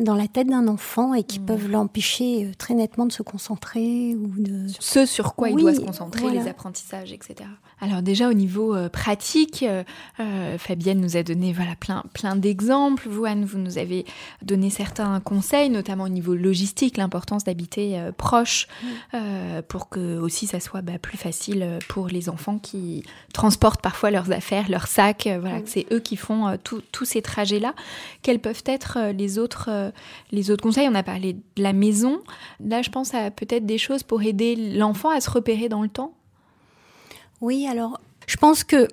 [0.00, 1.46] dans la tête d'un enfant et qui mmh.
[1.46, 4.66] peuvent l'empêcher euh, très nettement de se concentrer ou de...
[4.80, 7.48] Ce sur quoi il doit se concentrer, les apprentissages, etc.
[7.80, 9.84] Alors déjà au niveau euh, pratique, euh,
[10.18, 13.08] euh, Fabienne nous a donné voilà plein plein d'exemples.
[13.08, 14.04] Vous Anne, vous nous avez
[14.42, 18.66] donné certains conseils, notamment au niveau logistique, l'importance d'habiter proche
[19.68, 23.02] pour que aussi ça soit bah, plus facile pour les enfants qui
[23.32, 25.28] transportent parfois leurs affaires, leurs sacs.
[25.40, 27.74] voilà, que c'est eux qui font tous ces trajets là.
[28.22, 29.92] Quels peuvent être les autres
[30.30, 30.88] les autres conseils?
[30.88, 32.20] On a parlé de la maison.
[32.64, 35.88] Là, je pense à peut-être des choses pour aider l'enfant à se repérer dans le
[35.88, 36.14] temps?
[37.40, 38.88] Oui, alors je pense que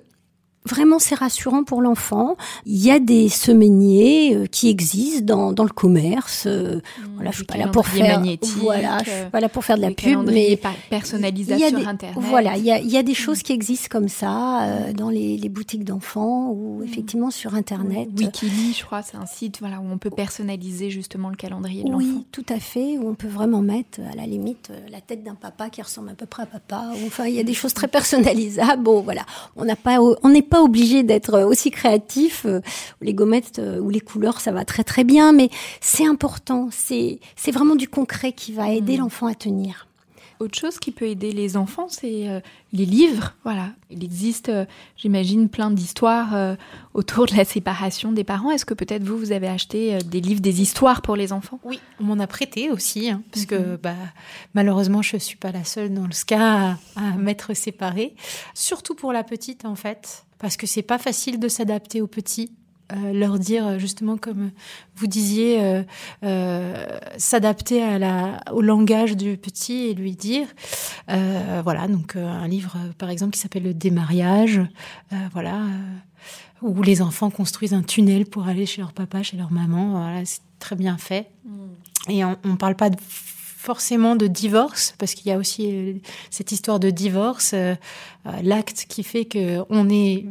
[0.66, 2.36] vraiment c'est rassurant pour l'enfant.
[2.64, 6.44] Il y a des semainiers euh, qui existent dans, dans le commerce.
[6.46, 8.22] Euh, mmh, voilà, je suis pas là pour faire
[8.56, 10.58] voilà, je suis pas là pour faire de la pub, mais
[10.90, 12.18] personnalisation sur internet.
[12.20, 15.08] Voilà, il y a, il y a des choses qui existent comme ça euh, dans
[15.08, 16.84] les, les boutiques d'enfants ou mmh.
[16.84, 18.08] effectivement sur internet.
[18.16, 21.90] Wikili, je crois, c'est un site voilà où on peut personnaliser justement le calendrier de
[21.90, 22.04] l'enfant.
[22.04, 25.34] Oui, tout à fait, où on peut vraiment mettre à la limite la tête d'un
[25.34, 26.90] papa qui ressemble à peu près à papa.
[27.06, 28.82] Enfin, il y a des choses très personnalisables.
[28.82, 29.22] Bon, voilà,
[29.56, 32.44] on n'a pas, on n'est pas obligé d'être aussi créatif.
[32.46, 32.60] Euh,
[33.00, 35.50] les gommettes euh, ou les couleurs, ça va très très bien, mais
[35.80, 36.68] c'est important.
[36.72, 37.20] C'est
[37.52, 39.00] vraiment du concret qui va aider hmm.
[39.00, 39.85] l'enfant à tenir.
[40.40, 42.40] Autre chose qui peut aider les enfants, c'est euh,
[42.72, 43.34] les livres.
[43.44, 44.50] Voilà, il existe,
[44.96, 46.56] j'imagine, plein d'histoires
[46.94, 48.50] autour de la séparation des parents.
[48.50, 51.60] Est-ce que peut-être vous, vous avez acheté des livres, des histoires pour les enfants?
[51.64, 53.76] Oui, on m'en a prêté aussi, hein, parce que mhm.
[53.82, 53.94] bah,
[54.54, 58.14] malheureusement, je suis pas la seule dans le cas à, à m'être séparée.
[58.54, 62.52] Surtout pour la petite, en fait parce que c'est pas facile de s'adapter aux petits.
[62.92, 64.52] Euh, leur dire justement comme
[64.94, 65.82] vous disiez euh,
[66.22, 66.86] euh,
[67.18, 70.46] s'adapter à la au langage du petit et lui dire
[71.08, 74.60] voilà donc un livre par exemple qui s'appelle le démariage
[75.32, 75.62] voilà
[76.62, 80.24] où les enfants construisent un tunnel pour aller chez leur papa chez leur maman voilà
[80.24, 82.10] c'est très bien fait mm.
[82.10, 82.96] et on, on parle pas de
[83.66, 85.94] forcément de divorce, parce qu'il y a aussi euh,
[86.30, 87.74] cette histoire de divorce, euh,
[88.26, 90.24] euh, l'acte qui fait que on est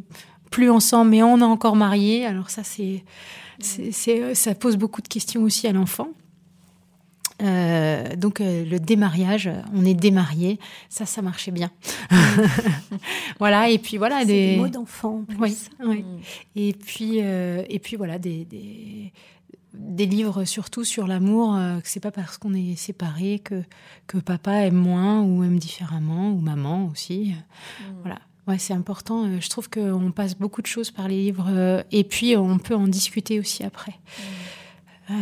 [0.52, 2.26] plus ensemble, mais on est encore marié.
[2.26, 3.04] Alors ça, c'est,
[3.60, 6.10] ça pose beaucoup de questions aussi à l'enfant.
[7.40, 11.72] donc le démariage, on est démarié, ça, ça marchait bien.
[13.40, 15.24] voilà, et puis voilà des, des mots d'enfant.
[15.40, 16.04] Oui, oui.
[16.04, 16.20] Mm.
[16.56, 18.48] Et puis et puis voilà des,
[19.80, 23.64] des livres surtout sur l'amour, euh, que c'est pas parce qu'on est séparés que,
[24.08, 27.34] que papa aime moins ou aime différemment, ou maman aussi.
[27.34, 27.84] Mm.
[28.02, 28.20] Voilà.
[28.48, 29.26] Ouais, c'est important.
[29.26, 32.60] Euh, je trouve qu'on passe beaucoup de choses par les livres euh, et puis on
[32.60, 33.94] peut en discuter aussi après.
[35.10, 35.14] Mm.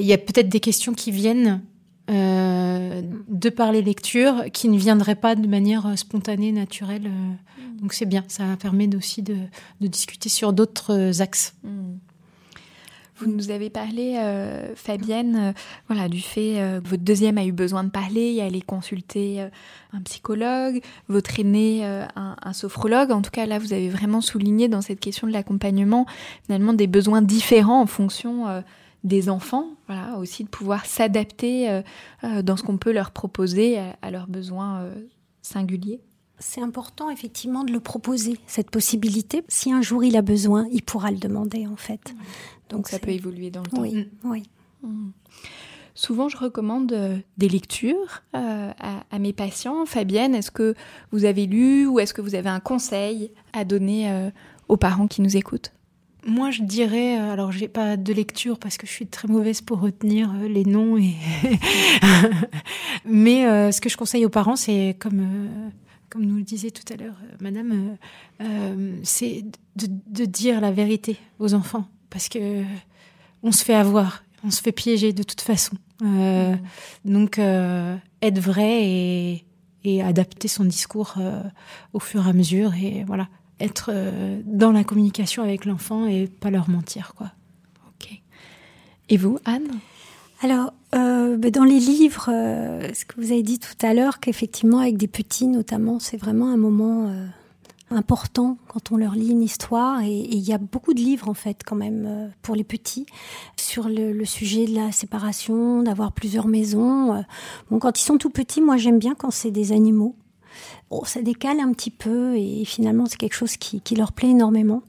[0.00, 1.62] Il y a peut-être des questions qui viennent
[2.08, 7.08] de par les lectures qui ne viendraient pas de manière spontanée, naturelle.
[7.08, 7.80] Mm.
[7.80, 9.36] Donc c'est bien, ça permet aussi de,
[9.80, 11.54] de discuter sur d'autres axes.
[13.16, 15.52] Vous nous avez parlé, euh, Fabienne, euh,
[15.88, 19.40] voilà, du fait euh, que votre deuxième a eu besoin de parler et aller consulter
[19.92, 23.12] un psychologue, votre aîné un, sophrologue.
[23.12, 26.06] En tout cas, là, vous avez vraiment souligné dans cette question de l'accompagnement
[26.44, 28.62] finalement des besoins différents en fonction
[29.04, 31.82] des enfants, voilà, aussi de pouvoir s'adapter
[32.22, 34.90] dans ce qu'on peut leur proposer à, leurs besoins
[35.42, 36.00] singuliers.
[36.46, 39.42] C'est important effectivement de le proposer, cette possibilité.
[39.48, 42.14] Si un jour il a besoin, il pourra le demander en fait.
[42.68, 43.80] Donc, ça peut évoluer dans le temps.
[43.80, 44.42] Oui, oui.
[44.82, 45.08] Mmh.
[45.94, 49.86] Souvent, je recommande euh, des lectures euh, à, mes patients.
[49.86, 50.74] Fabienne, est-ce que
[51.12, 54.30] vous avez lu ou est-ce que vous avez un conseil à donner euh,
[54.68, 55.72] aux parents qui nous écoutent?
[56.26, 59.80] Moi, je dirais, alors j'ai pas de lecture parce que je suis très mauvaise pour
[59.80, 61.14] retenir les noms et
[63.06, 65.26] mais ce que je conseille aux parents, c'est comme
[66.14, 67.96] comme nous le disait tout à l'heure Madame,
[69.02, 69.44] c'est
[69.74, 72.62] de, de, dire la vérité aux enfants parce que
[73.42, 75.76] on se fait avoir, on se fait piéger de toute façon.
[76.02, 76.56] Euh,
[77.04, 79.42] donc euh, être vrai
[79.84, 81.42] et, adapter son discours euh,
[81.92, 83.28] au fur et à mesure et voilà
[83.60, 83.92] être
[84.44, 87.30] dans la communication avec l'enfant et pas leur mentir quoi.
[87.88, 88.20] Ok.
[89.10, 89.68] Et vous, Anne?
[90.42, 94.96] Alors ben, dans les livres, ce que vous avez dit tout à l'heure, qu'effectivement avec
[94.96, 97.10] des petits notamment, c'est vraiment un moment
[97.90, 100.02] important quand on leur lit une histoire.
[100.02, 103.06] Et il y a beaucoup de livres en fait quand même euh, pour les petits
[103.56, 107.14] sur le, le sujet de la séparation, d'avoir plusieurs maisons.
[107.14, 107.20] Euh,
[107.70, 110.14] bon, quand ils sont tout petits, moi j'aime bien quand c'est des animaux.
[110.90, 114.30] Bon, ça décale un petit peu et finalement c'est quelque chose qui, qui leur plaît
[114.30, 114.82] énormément.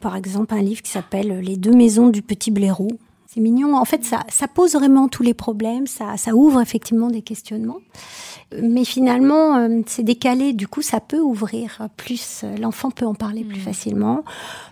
[0.00, 2.88] Par exemple, un livre qui s'appelle Les deux maisons du petit blaireau
[3.34, 3.76] c'est mignon.
[3.76, 7.80] En fait, ça, ça pose vraiment tous les problèmes, ça, ça ouvre effectivement des questionnements.
[8.62, 10.52] Mais finalement, euh, c'est décalé.
[10.52, 12.42] Du coup, ça peut ouvrir plus.
[12.44, 13.64] Euh, l'enfant peut en parler plus mmh.
[13.64, 14.24] facilement.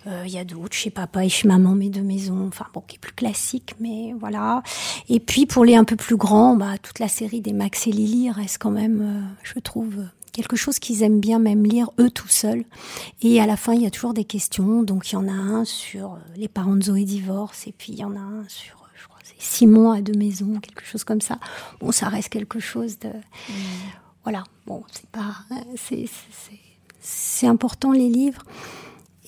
[0.07, 2.47] Euh, il y a d'autres, chez papa et chez maman, mes deux maisons.
[2.47, 4.63] Enfin, bon, qui est plus classique, mais voilà.
[5.09, 7.93] Et puis, pour les un peu plus grands, bah, toute la série des Max et
[7.93, 9.97] Lily reste quand même, je trouve,
[10.33, 12.65] quelque chose qu'ils aiment bien même lire eux tout seuls.
[13.21, 14.83] Et à la fin, il y a toujours des questions.
[14.83, 17.93] Donc il y en a un sur euh, les parents de Zoé divorce, et puis
[17.93, 20.85] il y en a un sur, euh, je crois, c'est Simon à deux maisons, quelque
[20.85, 21.39] chose comme ça.
[21.81, 23.53] Bon, ça reste quelque chose de, mmh.
[24.25, 24.45] voilà.
[24.67, 25.37] Bon, c'est pas,
[25.77, 26.09] c'est,
[27.01, 28.43] c'est important les livres.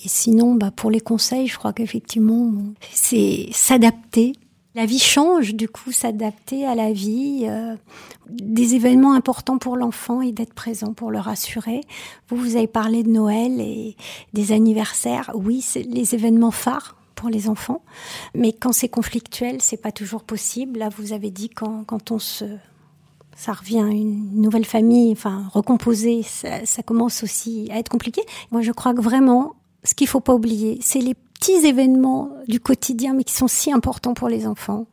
[0.04, 2.52] Et sinon, bah, pour les conseils, je crois qu'effectivement,
[2.92, 4.34] c'est s'adapter
[4.74, 7.76] la vie change, du coup, s'adapter à la vie, euh,
[8.28, 11.82] des événements importants pour l'enfant et d'être présent pour le rassurer.
[12.28, 13.96] Vous, vous avez parlé de Noël et
[14.32, 15.30] des anniversaires.
[15.34, 17.82] Oui, c'est les événements phares pour les enfants,
[18.34, 20.80] mais quand c'est conflictuel, c'est pas toujours possible.
[20.80, 22.44] Là, vous avez dit quand, quand on se
[23.36, 28.22] ça revient une nouvelle famille, enfin recomposer, ça, ça commence aussi à être compliqué.
[28.52, 31.14] Moi, je crois que vraiment, ce qu'il faut pas oublier, c'est les
[31.44, 34.86] petits événements du quotidien, mais qui sont si importants pour les enfants.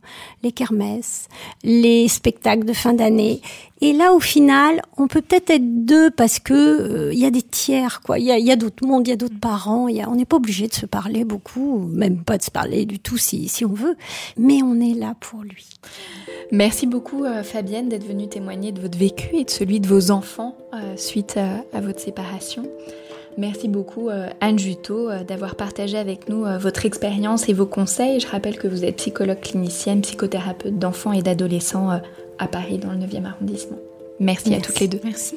[0.43, 1.29] Les kermesses,
[1.63, 3.41] les spectacles de fin d'année.
[3.79, 7.31] Et là, au final, on peut peut-être être deux parce que euh, il y a
[7.31, 8.19] des tiers, quoi.
[8.19, 9.87] Il y a, d'autres mondes, il y a d'autres parents.
[9.87, 13.17] On n'est pas obligé de se parler beaucoup, même pas de se parler du tout
[13.17, 13.95] si, si on veut.
[14.37, 15.69] Mais on est là pour lui.
[16.51, 20.11] Merci beaucoup, euh, Fabienne, d'être venue témoigner de votre vécu et de celui de vos
[20.11, 22.63] enfants euh, suite à votre séparation.
[23.37, 27.65] Merci beaucoup euh, Anne Juteau euh, d'avoir partagé avec nous euh, votre expérience et vos
[27.65, 28.19] conseils.
[28.19, 32.01] Je rappelle que vous êtes psychologue clinicienne, psychothérapeute d'enfants et d'adolescents
[32.39, 33.77] à Paris dans le 9e arrondissement.
[34.21, 34.99] Merci, à toutes les deux.
[35.03, 35.35] Merci.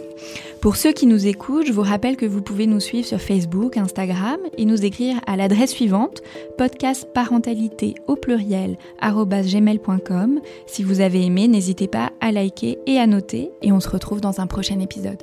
[0.60, 3.78] Pour ceux qui nous écoutent, je vous rappelle que vous pouvez nous suivre sur Facebook,
[3.78, 6.20] Instagram et nous écrire à l'adresse suivante
[6.58, 10.40] podcastparentalité au pluriel gmail.com.
[10.66, 14.20] Si vous avez aimé, n'hésitez pas à liker et à noter et on se retrouve
[14.20, 15.22] dans un prochain épisode.